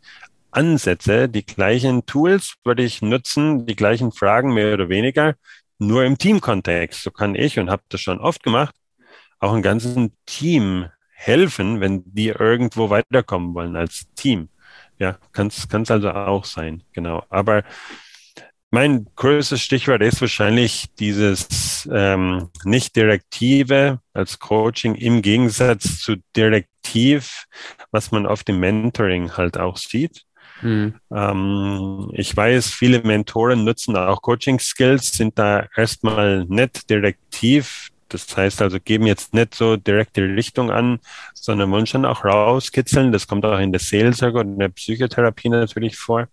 [0.51, 5.35] Ansätze, die gleichen Tools würde ich nutzen, die gleichen Fragen mehr oder weniger,
[5.77, 7.03] nur im Teamkontext.
[7.03, 8.75] So kann ich und habe das schon oft gemacht,
[9.39, 14.49] auch ein ganzen Team helfen, wenn die irgendwo weiterkommen wollen als Team.
[14.97, 17.23] Ja, kann es also auch sein, genau.
[17.29, 17.63] Aber
[18.71, 27.45] mein größtes Stichwort ist wahrscheinlich dieses ähm, nicht direktive als Coaching im Gegensatz zu direktiv,
[27.91, 30.23] was man auf dem Mentoring halt auch sieht.
[30.61, 30.95] Mhm.
[31.11, 37.89] Ähm, ich weiß, viele Mentoren nutzen auch Coaching-Skills, sind da erstmal nicht direktiv.
[38.09, 40.99] Das heißt also, geben jetzt nicht so direkte Richtung an,
[41.33, 43.11] sondern wollen schon auch rauskitzeln.
[43.11, 46.27] Das kommt auch in der Seelsorge und in der Psychotherapie natürlich vor.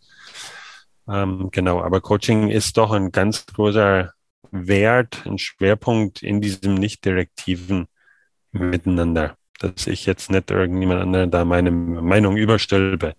[1.08, 4.12] Ähm, genau, aber Coaching ist doch ein ganz großer
[4.50, 7.86] Wert, ein Schwerpunkt in diesem nicht direktiven
[8.52, 13.14] Miteinander, dass ich jetzt nicht irgendjemand anderen da meine Meinung überstülpe.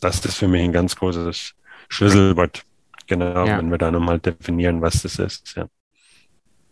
[0.00, 1.54] Das ist für mich ein ganz großes
[1.88, 2.64] Schlüsselwort.
[3.06, 3.58] Genau, ja.
[3.58, 5.56] wenn wir da nochmal definieren, was das ist.
[5.56, 5.66] Ja.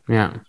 [0.09, 0.40] ja.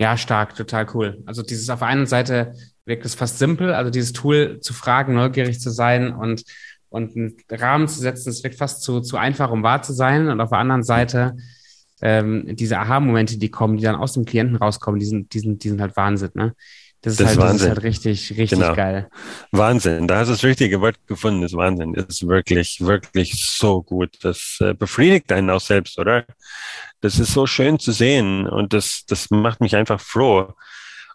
[0.00, 1.22] Ja, stark, total cool.
[1.26, 2.54] Also dieses auf der einen Seite
[2.84, 6.44] wirkt es fast simpel, also dieses Tool zu fragen, neugierig zu sein und
[6.90, 10.28] und einen Rahmen zu setzen, es wird fast zu, zu einfach, um wahr zu sein.
[10.28, 11.36] Und auf der anderen Seite
[12.00, 15.64] ähm, diese Aha-Momente, die kommen, die dann aus dem Klienten rauskommen, die sind, die sind,
[15.64, 16.54] die sind halt Wahnsinn, ne?
[17.00, 17.52] Das ist, das halt, Wahnsinn.
[17.52, 18.74] Das ist halt richtig, richtig genau.
[18.74, 19.08] geil.
[19.52, 21.92] Wahnsinn, da hast du das richtige Wort gefunden, das Wahnsinn.
[21.92, 24.16] Das ist wirklich, wirklich so gut.
[24.22, 26.24] Das äh, befriedigt einen auch selbst, oder?
[27.00, 30.54] Das ist so schön zu sehen und das, das macht mich einfach froh.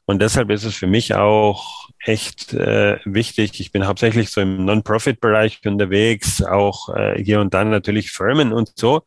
[0.06, 3.60] Und deshalb ist es für mich auch echt äh, wichtig.
[3.60, 8.74] Ich bin hauptsächlich so im Non-Profit-Bereich unterwegs, auch äh, hier und dann natürlich Firmen und
[8.76, 9.04] so.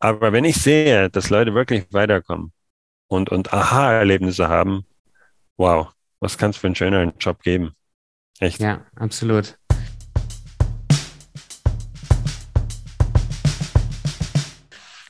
[0.00, 2.52] Aber wenn ich sehe, dass Leute wirklich weiterkommen
[3.06, 4.84] und, und Aha-Erlebnisse haben,
[5.56, 5.88] wow,
[6.18, 7.74] was kann es für einen schöneren Job geben?
[8.40, 8.58] Echt.
[8.58, 9.56] Ja, absolut.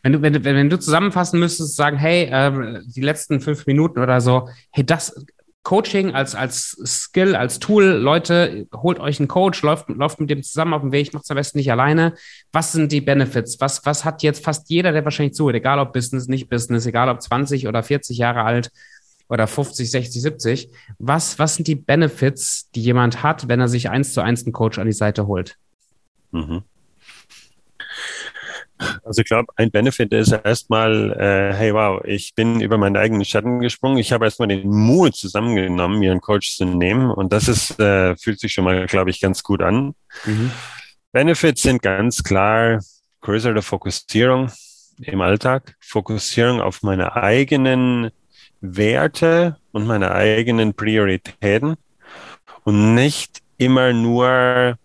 [0.02, 4.00] Wenn du, wenn, du, wenn du zusammenfassen müsstest, sagen, hey, äh, die letzten fünf Minuten
[4.00, 5.14] oder so, hey, das
[5.62, 10.42] Coaching als, als Skill, als Tool, Leute, holt euch einen Coach, läuft, läuft mit dem
[10.42, 12.14] zusammen auf dem Weg, macht es am besten nicht alleine.
[12.50, 13.60] Was sind die Benefits?
[13.60, 17.08] Was, was hat jetzt fast jeder, der wahrscheinlich zuhört, egal ob Business, nicht Business, egal
[17.08, 18.72] ob 20 oder 40 Jahre alt
[19.28, 23.88] oder 50, 60, 70, was, was sind die Benefits, die jemand hat, wenn er sich
[23.88, 25.58] eins zu eins einen Coach an die Seite holt?
[26.32, 26.62] Mhm.
[29.04, 33.24] Also ich glaube, ein Benefit ist erstmal, äh, hey wow, ich bin über meinen eigenen
[33.24, 33.98] Schatten gesprungen.
[33.98, 37.10] Ich habe erstmal den Mut zusammengenommen, mir einen Coach zu nehmen.
[37.10, 39.94] Und das ist, äh, fühlt sich schon mal, glaube ich, ganz gut an.
[40.24, 40.50] Mhm.
[41.12, 42.80] Benefits sind ganz klar
[43.20, 44.50] größere Fokussierung
[45.00, 48.10] im Alltag, Fokussierung auf meine eigenen
[48.60, 51.76] Werte und meine eigenen Prioritäten
[52.64, 54.78] und nicht immer nur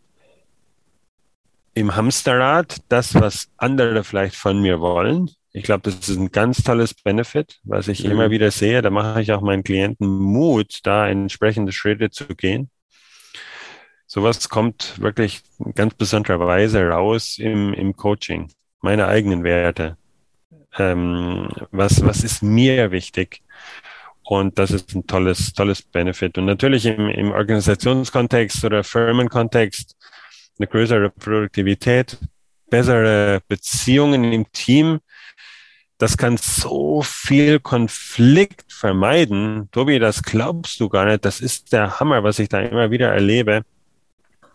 [1.78, 5.30] im Hamsterrad das, was andere vielleicht von mir wollen.
[5.54, 8.12] Ich glaube, das ist ein ganz tolles Benefit, was ich mhm.
[8.12, 8.82] immer wieder sehe.
[8.82, 12.70] Da mache ich auch meinen Klienten Mut, da entsprechende Schritte zu gehen.
[14.08, 15.42] Sowas kommt wirklich
[15.76, 18.52] ganz besonderer Weise raus im, im Coaching.
[18.82, 19.98] Meine eigenen Werte.
[20.78, 23.42] Ähm, was, was ist mir wichtig?
[24.24, 26.38] Und das ist ein tolles, tolles Benefit.
[26.38, 29.96] Und natürlich im, im Organisationskontext oder Firmenkontext
[30.60, 32.18] eine größere Produktivität,
[32.70, 35.00] bessere Beziehungen im Team.
[35.98, 39.70] Das kann so viel Konflikt vermeiden.
[39.72, 41.26] Tobi, das glaubst du gar nicht.
[41.26, 43.64] Das ist der Hammer, was ich da immer wieder erlebe.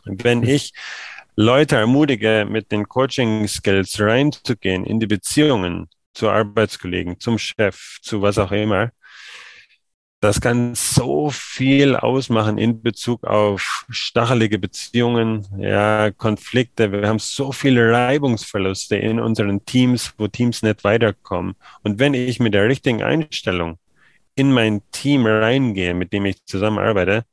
[0.05, 0.73] Wenn ich
[1.35, 8.39] Leute ermutige, mit den Coaching-Skills reinzugehen in die Beziehungen zu Arbeitskollegen, zum Chef, zu was
[8.39, 8.93] auch immer,
[10.23, 16.93] das kann so viel ausmachen in Bezug auf stachelige Beziehungen, ja, Konflikte.
[16.93, 21.57] Wir haben so viele Reibungsverluste in unseren Teams, wo Teams nicht weiterkommen.
[21.83, 23.81] Und wenn ich mit der richtigen Einstellung
[24.37, 27.25] in mein Team reingehe, mit dem ich zusammenarbeite,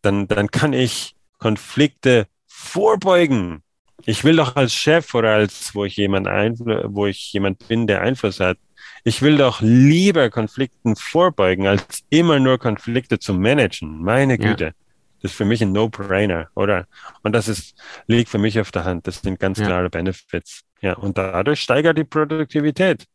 [0.00, 3.62] dann, dann kann ich Konflikte vorbeugen.
[4.06, 8.00] Ich will doch als Chef oder als, wo ich jemand, wo ich jemand bin, der
[8.02, 8.58] Einfluss hat,
[9.04, 14.02] ich will doch lieber Konflikten vorbeugen, als immer nur Konflikte zu managen.
[14.02, 14.64] Meine Güte.
[14.64, 14.72] Ja.
[15.20, 16.86] Das ist für mich ein No-Brainer, oder?
[17.22, 19.06] Und das ist, liegt für mich auf der Hand.
[19.06, 19.66] Das sind ganz ja.
[19.66, 20.62] klare Benefits.
[20.80, 23.06] Ja, und dadurch steigert die Produktivität.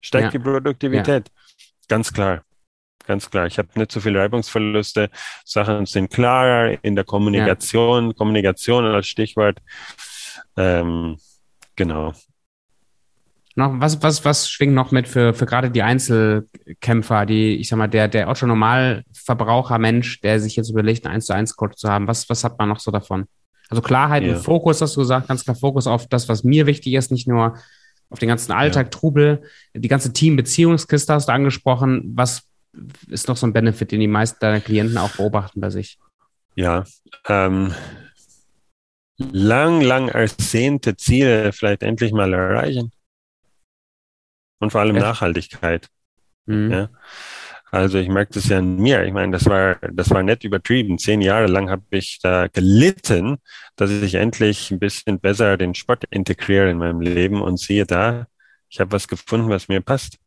[0.00, 0.30] Steigt ja.
[0.30, 1.30] die Produktivität.
[1.86, 2.44] Ganz klar.
[3.06, 3.46] Ganz klar.
[3.46, 5.10] Ich habe nicht so viele Reibungsverluste.
[5.44, 8.14] Sachen sind klarer in der Kommunikation.
[8.14, 9.58] Kommunikation als Stichwort.
[10.56, 11.18] Ähm,
[11.76, 12.14] genau.
[13.58, 17.76] Noch, was, was, was schwingt noch mit für, für gerade die Einzelkämpfer, die, ich sag
[17.76, 18.46] mal, der, der Otto
[19.78, 22.56] Mensch, der sich jetzt überlegt, einen 1 zu 1 Coach zu haben, was, was hat
[22.56, 23.26] man noch so davon?
[23.68, 24.36] Also Klarheit ja.
[24.36, 27.26] und Fokus, hast du gesagt, ganz klar Fokus auf das, was mir wichtig ist, nicht
[27.26, 27.58] nur
[28.10, 28.90] auf den ganzen Alltag, ja.
[28.90, 29.42] Trubel,
[29.74, 32.12] die ganze Team-Beziehungskiste hast du angesprochen.
[32.14, 32.44] Was
[33.08, 35.98] ist noch so ein Benefit, den die meisten deiner Klienten auch beobachten bei sich?
[36.54, 36.84] Ja,
[37.26, 37.74] ähm,
[39.18, 42.92] lang, lang ersehnte Ziele vielleicht endlich mal erreichen
[44.58, 45.02] und vor allem ja.
[45.02, 45.88] Nachhaltigkeit.
[46.46, 46.70] Mhm.
[46.70, 46.88] Ja.
[47.70, 49.04] Also ich merke das ja an mir.
[49.04, 50.98] Ich meine, das war, das war nicht übertrieben.
[50.98, 53.38] Zehn Jahre lang habe ich da gelitten,
[53.76, 58.26] dass ich endlich ein bisschen besser den Sport integriere in meinem Leben und sehe da,
[58.70, 60.18] ich habe was gefunden, was mir passt.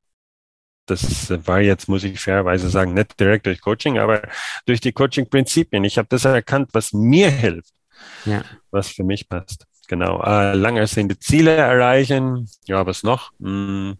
[0.85, 4.21] Das war jetzt, muss ich fairerweise sagen, nicht direkt durch Coaching, aber
[4.65, 5.83] durch die Coaching-Prinzipien.
[5.83, 7.73] Ich habe das erkannt, was mir hilft,
[8.25, 8.43] ja.
[8.71, 9.65] was für mich passt.
[9.87, 10.21] Genau.
[10.23, 12.47] Äh, lang ersehende Ziele erreichen.
[12.65, 13.31] Ja, was noch?
[13.39, 13.97] Hm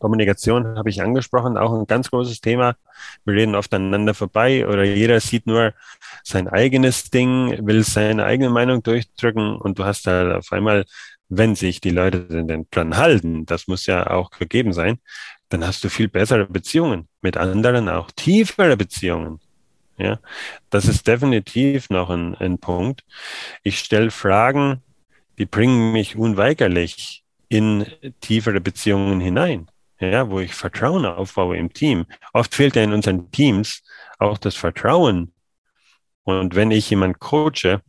[0.00, 2.74] Kommunikation habe ich angesprochen, auch ein ganz großes Thema.
[3.24, 5.74] Wir reden oft aneinander vorbei oder jeder sieht nur
[6.24, 10.84] sein eigenes Ding, will seine eigene Meinung durchdrücken und du hast halt auf einmal,
[11.28, 14.98] wenn sich die Leute denn dran halten, das muss ja auch gegeben sein,
[15.50, 19.40] dann hast du viel bessere Beziehungen mit anderen, auch tiefere Beziehungen.
[19.98, 20.18] Ja,
[20.70, 23.04] das ist definitiv noch ein, ein Punkt.
[23.62, 24.82] Ich stelle Fragen,
[25.36, 27.84] die bringen mich unweigerlich in
[28.20, 29.68] tiefere Beziehungen hinein
[30.00, 32.06] ja, wo ich Vertrauen aufbaue im Team.
[32.32, 33.82] Oft fehlt ja in unseren Teams
[34.18, 35.32] auch das Vertrauen.
[36.24, 37.82] Und wenn ich jemanden coache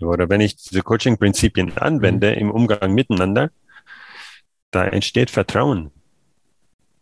[0.00, 2.38] oder wenn ich diese Coaching-Prinzipien anwende mhm.
[2.38, 3.50] im Umgang miteinander,
[4.70, 5.90] da entsteht Vertrauen.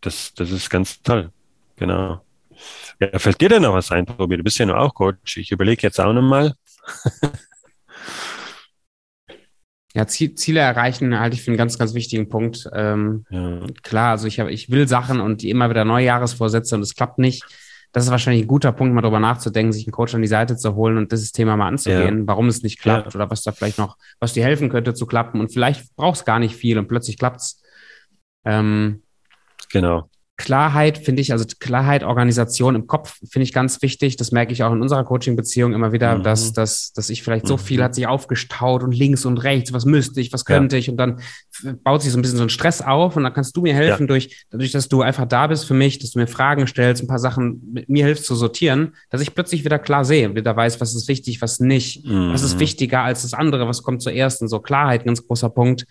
[0.01, 1.33] Das, das ist ganz toll.
[1.77, 2.21] genau.
[3.01, 4.37] Ja, fällt dir denn noch was ein, Tobi?
[4.37, 5.39] Du bist ja nur auch Coach.
[5.39, 6.55] Ich überlege jetzt auch nochmal.
[9.95, 12.69] Ja, Ziele erreichen halte ich für einen ganz, ganz wichtigen Punkt.
[12.75, 13.61] Ähm, ja.
[13.83, 16.97] Klar, also ich habe, ich will Sachen und die immer wieder neue Jahresvorsätze und es
[16.97, 17.45] klappt nicht.
[17.93, 20.57] Das ist wahrscheinlich ein guter Punkt, mal darüber nachzudenken, sich einen Coach an die Seite
[20.57, 22.27] zu holen und dieses Thema mal anzugehen, ja.
[22.27, 23.15] warum es nicht klappt ja.
[23.15, 25.39] oder was da vielleicht noch, was dir helfen könnte zu klappen.
[25.39, 27.63] Und vielleicht brauchst gar nicht viel und plötzlich klappt's.
[28.45, 29.05] Ähm,
[29.71, 30.11] genau.
[30.37, 34.17] Klarheit finde ich, also Klarheit, Organisation im Kopf finde ich ganz wichtig.
[34.17, 36.23] Das merke ich auch in unserer Coaching-Beziehung immer wieder, mhm.
[36.25, 37.85] dass, dass, dass ich vielleicht so viel mhm.
[37.85, 40.81] hat sich aufgestaut und links und rechts, was müsste ich, was könnte ja.
[40.81, 41.21] ich und dann
[41.85, 44.03] baut sich so ein bisschen so ein Stress auf und dann kannst du mir helfen
[44.03, 44.07] ja.
[44.09, 47.09] durch, dadurch, dass du einfach da bist für mich, dass du mir Fragen stellst, ein
[47.09, 50.81] paar Sachen mit mir hilfst zu sortieren, dass ich plötzlich wieder klar sehe, wieder weiß,
[50.81, 52.33] was ist wichtig, was nicht, mhm.
[52.33, 52.61] was ist mhm.
[52.61, 55.83] wichtiger als das andere, was kommt zuerst und so Klarheit, ein ganz großer Punkt,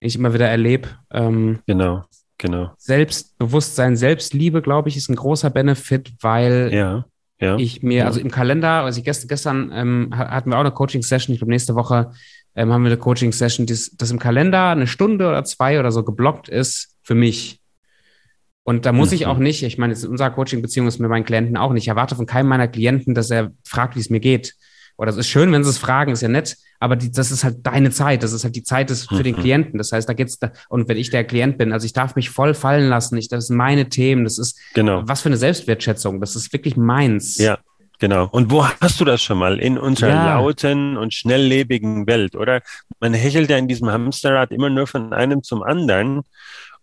[0.00, 0.90] den ich immer wieder erlebe.
[1.10, 2.04] Ähm, genau
[2.38, 2.72] Genau.
[2.76, 7.04] Selbstbewusstsein, Selbstliebe, glaube ich, ist ein großer Benefit, weil ja,
[7.40, 8.06] ja, ich mir, ja.
[8.06, 11.52] also im Kalender, also ich gestern, gestern ähm, hatten wir auch eine Coaching-Session, ich glaube
[11.52, 12.12] nächste Woche
[12.56, 16.02] ähm, haben wir eine Coaching-Session, das, das im Kalender eine Stunde oder zwei oder so
[16.04, 17.60] geblockt ist für mich.
[18.62, 19.14] Und da muss mhm.
[19.14, 21.84] ich auch nicht, ich meine, jetzt in unserer Coaching-Beziehung ist mit meinen Klienten auch nicht.
[21.84, 24.54] Ich erwarte von keinem meiner Klienten, dass er fragt, wie es mir geht.
[24.96, 27.44] Oder es ist schön, wenn sie es fragen, ist ja nett, aber die, das ist
[27.44, 29.22] halt deine Zeit, das ist halt die Zeit des, für mhm.
[29.22, 29.78] den Klienten.
[29.78, 32.30] Das heißt, da geht's da, und wenn ich der Klient bin, also ich darf mich
[32.30, 35.02] voll fallen lassen, ich, das sind meine Themen, das ist genau.
[35.04, 37.38] was für eine Selbstwertschätzung, das ist wirklich meins.
[37.38, 37.58] Ja.
[38.00, 38.28] Genau.
[38.32, 39.60] Und wo hast du das schon mal?
[39.60, 40.34] In unserer ja.
[40.34, 42.60] lauten und schnelllebigen Welt, oder?
[42.98, 46.22] Man hechelt ja in diesem Hamsterrad immer nur von einem zum anderen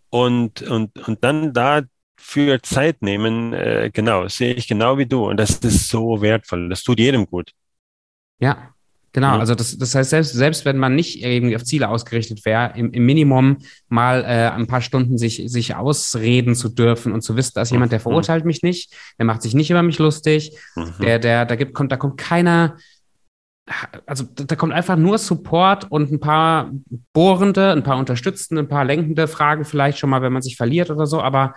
[0.10, 1.82] und, und, und dann da
[2.18, 5.28] für Zeit nehmen, äh, genau, sehe ich genau wie du.
[5.28, 6.70] Und das ist so wertvoll.
[6.70, 7.52] Das tut jedem gut.
[8.42, 8.72] Ja,
[9.14, 12.72] Genau, also das, das heißt, selbst, selbst wenn man nicht irgendwie auf Ziele ausgerichtet wäre,
[12.78, 13.58] im, im Minimum
[13.90, 17.92] mal äh, ein paar Stunden sich, sich ausreden zu dürfen und zu wissen, dass jemand,
[17.92, 18.04] der mhm.
[18.04, 20.94] verurteilt mich nicht, der macht sich nicht über mich lustig, mhm.
[21.02, 22.78] der, der, da gibt, kommt, da kommt keiner,
[24.06, 26.72] also da kommt einfach nur Support und ein paar
[27.12, 30.90] bohrende, ein paar unterstützende, ein paar lenkende Fragen vielleicht schon mal, wenn man sich verliert
[30.90, 31.56] oder so, aber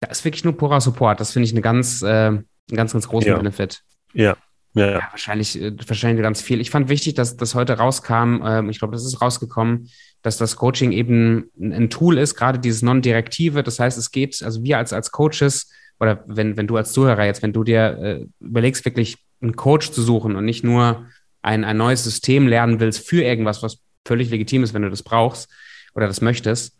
[0.00, 1.20] da ist wirklich nur purer Support.
[1.20, 3.36] Das finde ich eine ganz, äh, einen ganz, ganz großen ja.
[3.36, 3.82] Benefit.
[4.14, 4.36] Ja,
[4.74, 5.08] ja, ja.
[5.10, 6.60] wahrscheinlich, äh, wahrscheinlich ganz viel.
[6.60, 9.88] Ich fand wichtig, dass das heute rauskam, ähm, ich glaube, das ist rausgekommen,
[10.22, 13.62] dass das Coaching eben ein Tool ist, gerade dieses Non-Direktive.
[13.62, 17.24] Das heißt, es geht, also wir als, als Coaches, oder wenn, wenn du als Zuhörer
[17.24, 21.06] jetzt, wenn du dir äh, überlegst, wirklich einen Coach zu suchen und nicht nur
[21.42, 25.02] ein, ein neues System lernen willst für irgendwas, was völlig legitim ist, wenn du das
[25.02, 25.50] brauchst
[25.94, 26.76] oder das möchtest,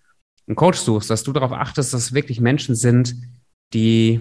[0.46, 3.14] einen Coach suchst, dass du darauf achtest, dass es wirklich Menschen sind,
[3.74, 4.20] die,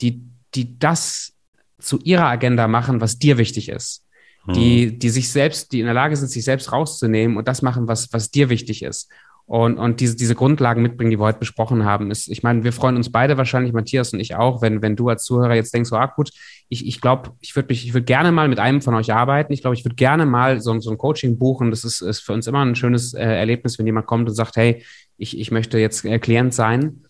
[0.00, 1.34] die, die das
[1.80, 4.06] zu ihrer Agenda machen, was dir wichtig ist.
[4.44, 4.54] Hm.
[4.54, 7.88] Die, die sich selbst, die in der Lage sind, sich selbst rauszunehmen und das machen,
[7.88, 9.10] was, was dir wichtig ist.
[9.50, 12.72] Und, und diese, diese Grundlagen mitbringen, die wir heute besprochen haben, ist, ich meine, wir
[12.72, 15.90] freuen uns beide wahrscheinlich, Matthias und ich auch, wenn, wenn du als Zuhörer jetzt denkst,
[15.90, 16.30] so, ah, gut,
[16.68, 19.52] ich, ich glaube, ich würde mich, ich würde gerne mal mit einem von euch arbeiten.
[19.52, 21.70] Ich glaube, ich würde gerne mal so, so ein Coaching buchen.
[21.70, 24.54] Das ist, ist für uns immer ein schönes äh, Erlebnis, wenn jemand kommt und sagt,
[24.54, 24.84] hey,
[25.18, 27.02] ich, ich möchte jetzt äh, Klient sein.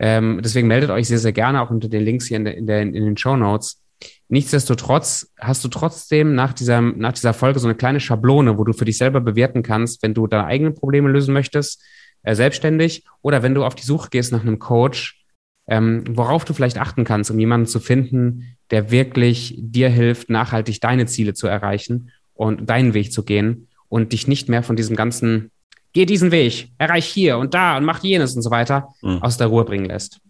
[0.00, 2.66] Ähm, deswegen meldet euch sehr, sehr gerne auch unter den Links hier in, der, in,
[2.66, 3.80] der, in den Show Notes.
[4.28, 8.72] Nichtsdestotrotz hast du trotzdem nach dieser, nach dieser Folge so eine kleine Schablone, wo du
[8.72, 11.82] für dich selber bewerten kannst, wenn du deine eigenen Probleme lösen möchtest,
[12.22, 15.24] äh, selbstständig, oder wenn du auf die Suche gehst nach einem Coach,
[15.66, 20.80] ähm, worauf du vielleicht achten kannst, um jemanden zu finden, der wirklich dir hilft, nachhaltig
[20.80, 24.96] deine Ziele zu erreichen und deinen Weg zu gehen und dich nicht mehr von diesem
[24.96, 25.50] ganzen,
[25.92, 29.22] geh diesen Weg, erreich hier und da und mach jenes und so weiter, mhm.
[29.22, 30.20] aus der Ruhe bringen lässt.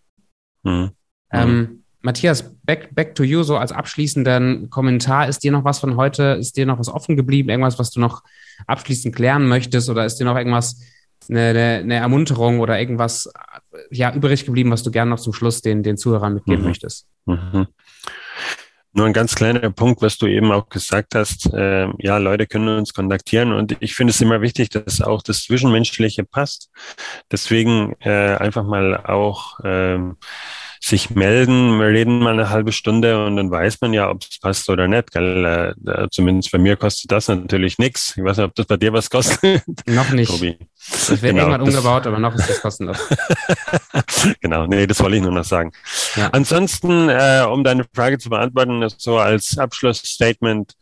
[0.63, 0.91] Mhm.
[1.33, 5.29] Ähm, Matthias, back, back to you, so als abschließenden Kommentar.
[5.29, 7.51] Ist dir noch was von heute, ist dir noch was offen geblieben?
[7.51, 8.23] Irgendwas, was du noch
[8.67, 9.91] abschließend klären möchtest?
[9.91, 10.81] Oder ist dir noch irgendwas,
[11.29, 13.31] eine, eine Ermunterung oder irgendwas
[13.91, 16.69] ja, übrig geblieben, was du gerne noch zum Schluss den, den Zuhörern mitgeben mhm.
[16.69, 17.07] möchtest?
[17.27, 17.67] Mhm.
[18.93, 21.53] Nur ein ganz kleiner Punkt, was du eben auch gesagt hast.
[21.53, 25.45] Äh, ja, Leute können uns kontaktieren und ich finde es immer wichtig, dass auch das
[25.45, 26.71] Zwischenmenschliche passt.
[27.31, 30.17] Deswegen äh, einfach mal auch ähm,
[30.83, 34.39] sich melden, wir reden mal eine halbe Stunde und dann weiß man ja, ob es
[34.41, 35.13] passt oder nicht.
[35.13, 35.75] Gell?
[35.87, 38.15] Äh, zumindest bei mir kostet das natürlich nichts.
[38.17, 39.63] Ich weiß nicht, ob das bei dir was kostet.
[39.87, 40.31] Noch nicht.
[40.31, 40.59] Tobi.
[40.91, 42.99] Das wird genau, irgendwann umgebaut, aber noch ist das kostenlos.
[44.41, 45.71] genau, nee, das wollte ich nur noch sagen.
[46.17, 46.29] Ja.
[46.29, 50.75] Ansonsten, äh, um deine Frage zu beantworten, so als Abschlussstatement,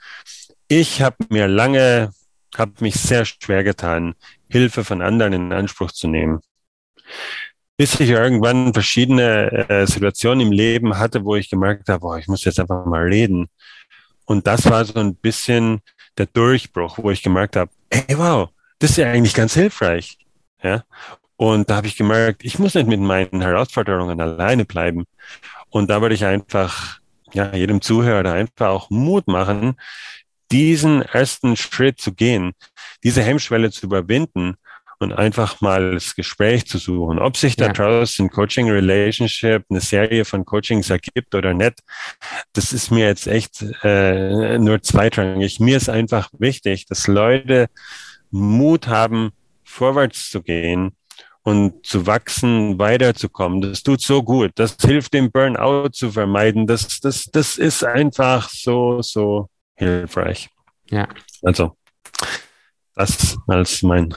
[0.68, 2.12] ich habe mir lange,
[2.56, 4.14] habe mich sehr schwer getan,
[4.48, 6.40] Hilfe von anderen in Anspruch zu nehmen
[7.78, 12.26] bis ich irgendwann verschiedene äh, Situationen im Leben hatte, wo ich gemerkt habe, boah, ich
[12.26, 13.46] muss jetzt einfach mal reden.
[14.24, 15.80] Und das war so ein bisschen
[16.18, 18.48] der Durchbruch, wo ich gemerkt habe, hey, wow,
[18.80, 20.18] das ist ja eigentlich ganz hilfreich.
[20.60, 20.82] Ja.
[21.36, 25.04] Und da habe ich gemerkt, ich muss nicht mit meinen Herausforderungen alleine bleiben.
[25.70, 26.98] Und da würde ich einfach
[27.32, 29.76] ja, jedem Zuhörer einfach auch Mut machen,
[30.50, 32.54] diesen ersten Schritt zu gehen,
[33.04, 34.56] diese Hemmschwelle zu überwinden
[34.98, 37.18] und einfach mal das Gespräch zu suchen.
[37.18, 37.72] Ob sich da ja.
[37.72, 41.80] draußen Coaching Relationship, eine Serie von Coachings ergibt oder nicht,
[42.52, 45.60] das ist mir jetzt echt äh, nur zweitrangig.
[45.60, 47.68] Mir ist einfach wichtig, dass Leute
[48.30, 49.30] Mut haben,
[49.64, 50.96] vorwärts zu gehen
[51.42, 53.60] und zu wachsen, weiterzukommen.
[53.60, 54.52] Das tut so gut.
[54.56, 56.66] Das hilft dem Burnout zu vermeiden.
[56.66, 60.48] Das, das, das ist einfach so, so hilfreich.
[60.90, 61.08] Ja.
[61.42, 61.76] Also,
[62.94, 64.14] das als mein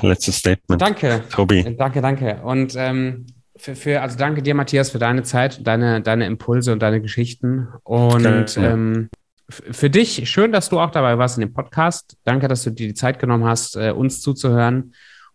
[0.00, 0.80] letztes Statement.
[0.80, 1.22] Danke.
[1.30, 1.76] Tobi.
[1.76, 2.40] Danke, danke.
[2.42, 3.26] Und ähm,
[3.56, 7.68] für, für, also danke dir, Matthias, für deine Zeit, deine, deine Impulse und deine Geschichten.
[7.84, 9.08] Und ähm,
[9.48, 12.16] für dich, schön, dass du auch dabei warst in dem Podcast.
[12.24, 14.94] Danke, dass du dir die Zeit genommen hast, äh, uns zuzuhören.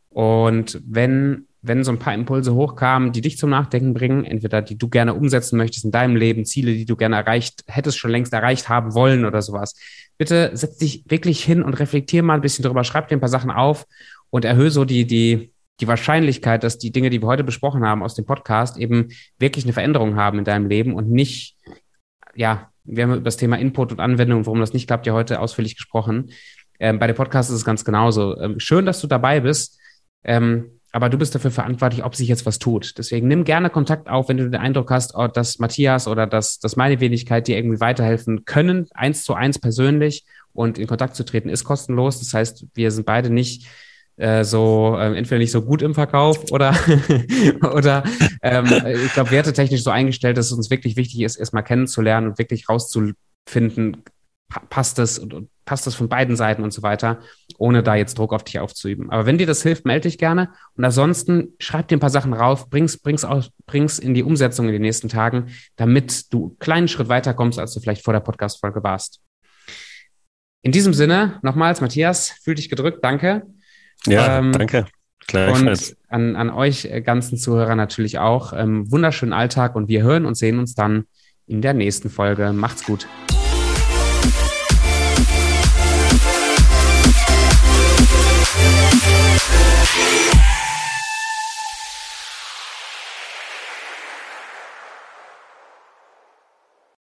[0.09, 4.77] Und wenn, wenn so ein paar Impulse hochkamen, die dich zum Nachdenken bringen, entweder die
[4.77, 8.33] du gerne umsetzen möchtest in deinem Leben, Ziele, die du gerne erreicht, hättest schon längst
[8.33, 9.75] erreicht haben wollen oder sowas,
[10.17, 13.29] bitte setz dich wirklich hin und reflektier mal ein bisschen drüber, schreib dir ein paar
[13.29, 13.85] Sachen auf
[14.29, 18.03] und erhöhe so die, die, die Wahrscheinlichkeit, dass die Dinge, die wir heute besprochen haben
[18.03, 21.57] aus dem Podcast, eben wirklich eine Veränderung haben in deinem Leben und nicht,
[22.35, 25.39] ja, wir haben über das Thema Input und Anwendung, warum das nicht klappt, ja heute
[25.39, 26.31] ausführlich gesprochen.
[26.79, 28.39] Ähm, bei dem Podcast ist es ganz genauso.
[28.39, 29.79] Ähm, schön, dass du dabei bist.
[30.23, 32.97] Ähm, aber du bist dafür verantwortlich, ob sich jetzt was tut.
[32.97, 36.59] Deswegen nimm gerne Kontakt auf, wenn du den Eindruck hast, oh, dass Matthias oder dass,
[36.59, 41.23] dass meine Wenigkeit dir irgendwie weiterhelfen können, eins zu eins persönlich und in Kontakt zu
[41.23, 42.19] treten, ist kostenlos.
[42.19, 43.67] Das heißt, wir sind beide nicht
[44.19, 46.75] äh, so äh, entweder nicht so gut im Verkauf oder
[47.73, 48.03] oder
[48.41, 48.65] ähm,
[49.05, 52.67] ich glaube wertetechnisch so eingestellt, dass es uns wirklich wichtig ist, erstmal kennenzulernen und wirklich
[52.67, 54.03] rauszufinden,
[54.69, 57.19] passt das und, und passt das von beiden Seiten und so weiter,
[57.57, 59.09] ohne da jetzt Druck auf dich aufzuüben.
[59.09, 60.49] Aber wenn dir das hilft, melde dich gerne.
[60.75, 64.65] Und ansonsten schreib dir ein paar Sachen rauf, bring's, bring's, aus, bring's in die Umsetzung
[64.65, 68.19] in den nächsten Tagen, damit du einen kleinen Schritt weiterkommst, als du vielleicht vor der
[68.19, 69.21] Podcast-Folge warst.
[70.61, 73.45] In diesem Sinne, nochmals, Matthias, fühl dich gedrückt, danke.
[74.05, 74.85] Ja, ähm, danke.
[75.31, 78.53] Und an, an euch äh, ganzen Zuhörer natürlich auch.
[78.53, 81.05] Ähm, wunderschönen Alltag und wir hören und sehen uns dann
[81.45, 82.51] in der nächsten Folge.
[82.53, 83.07] Macht's gut.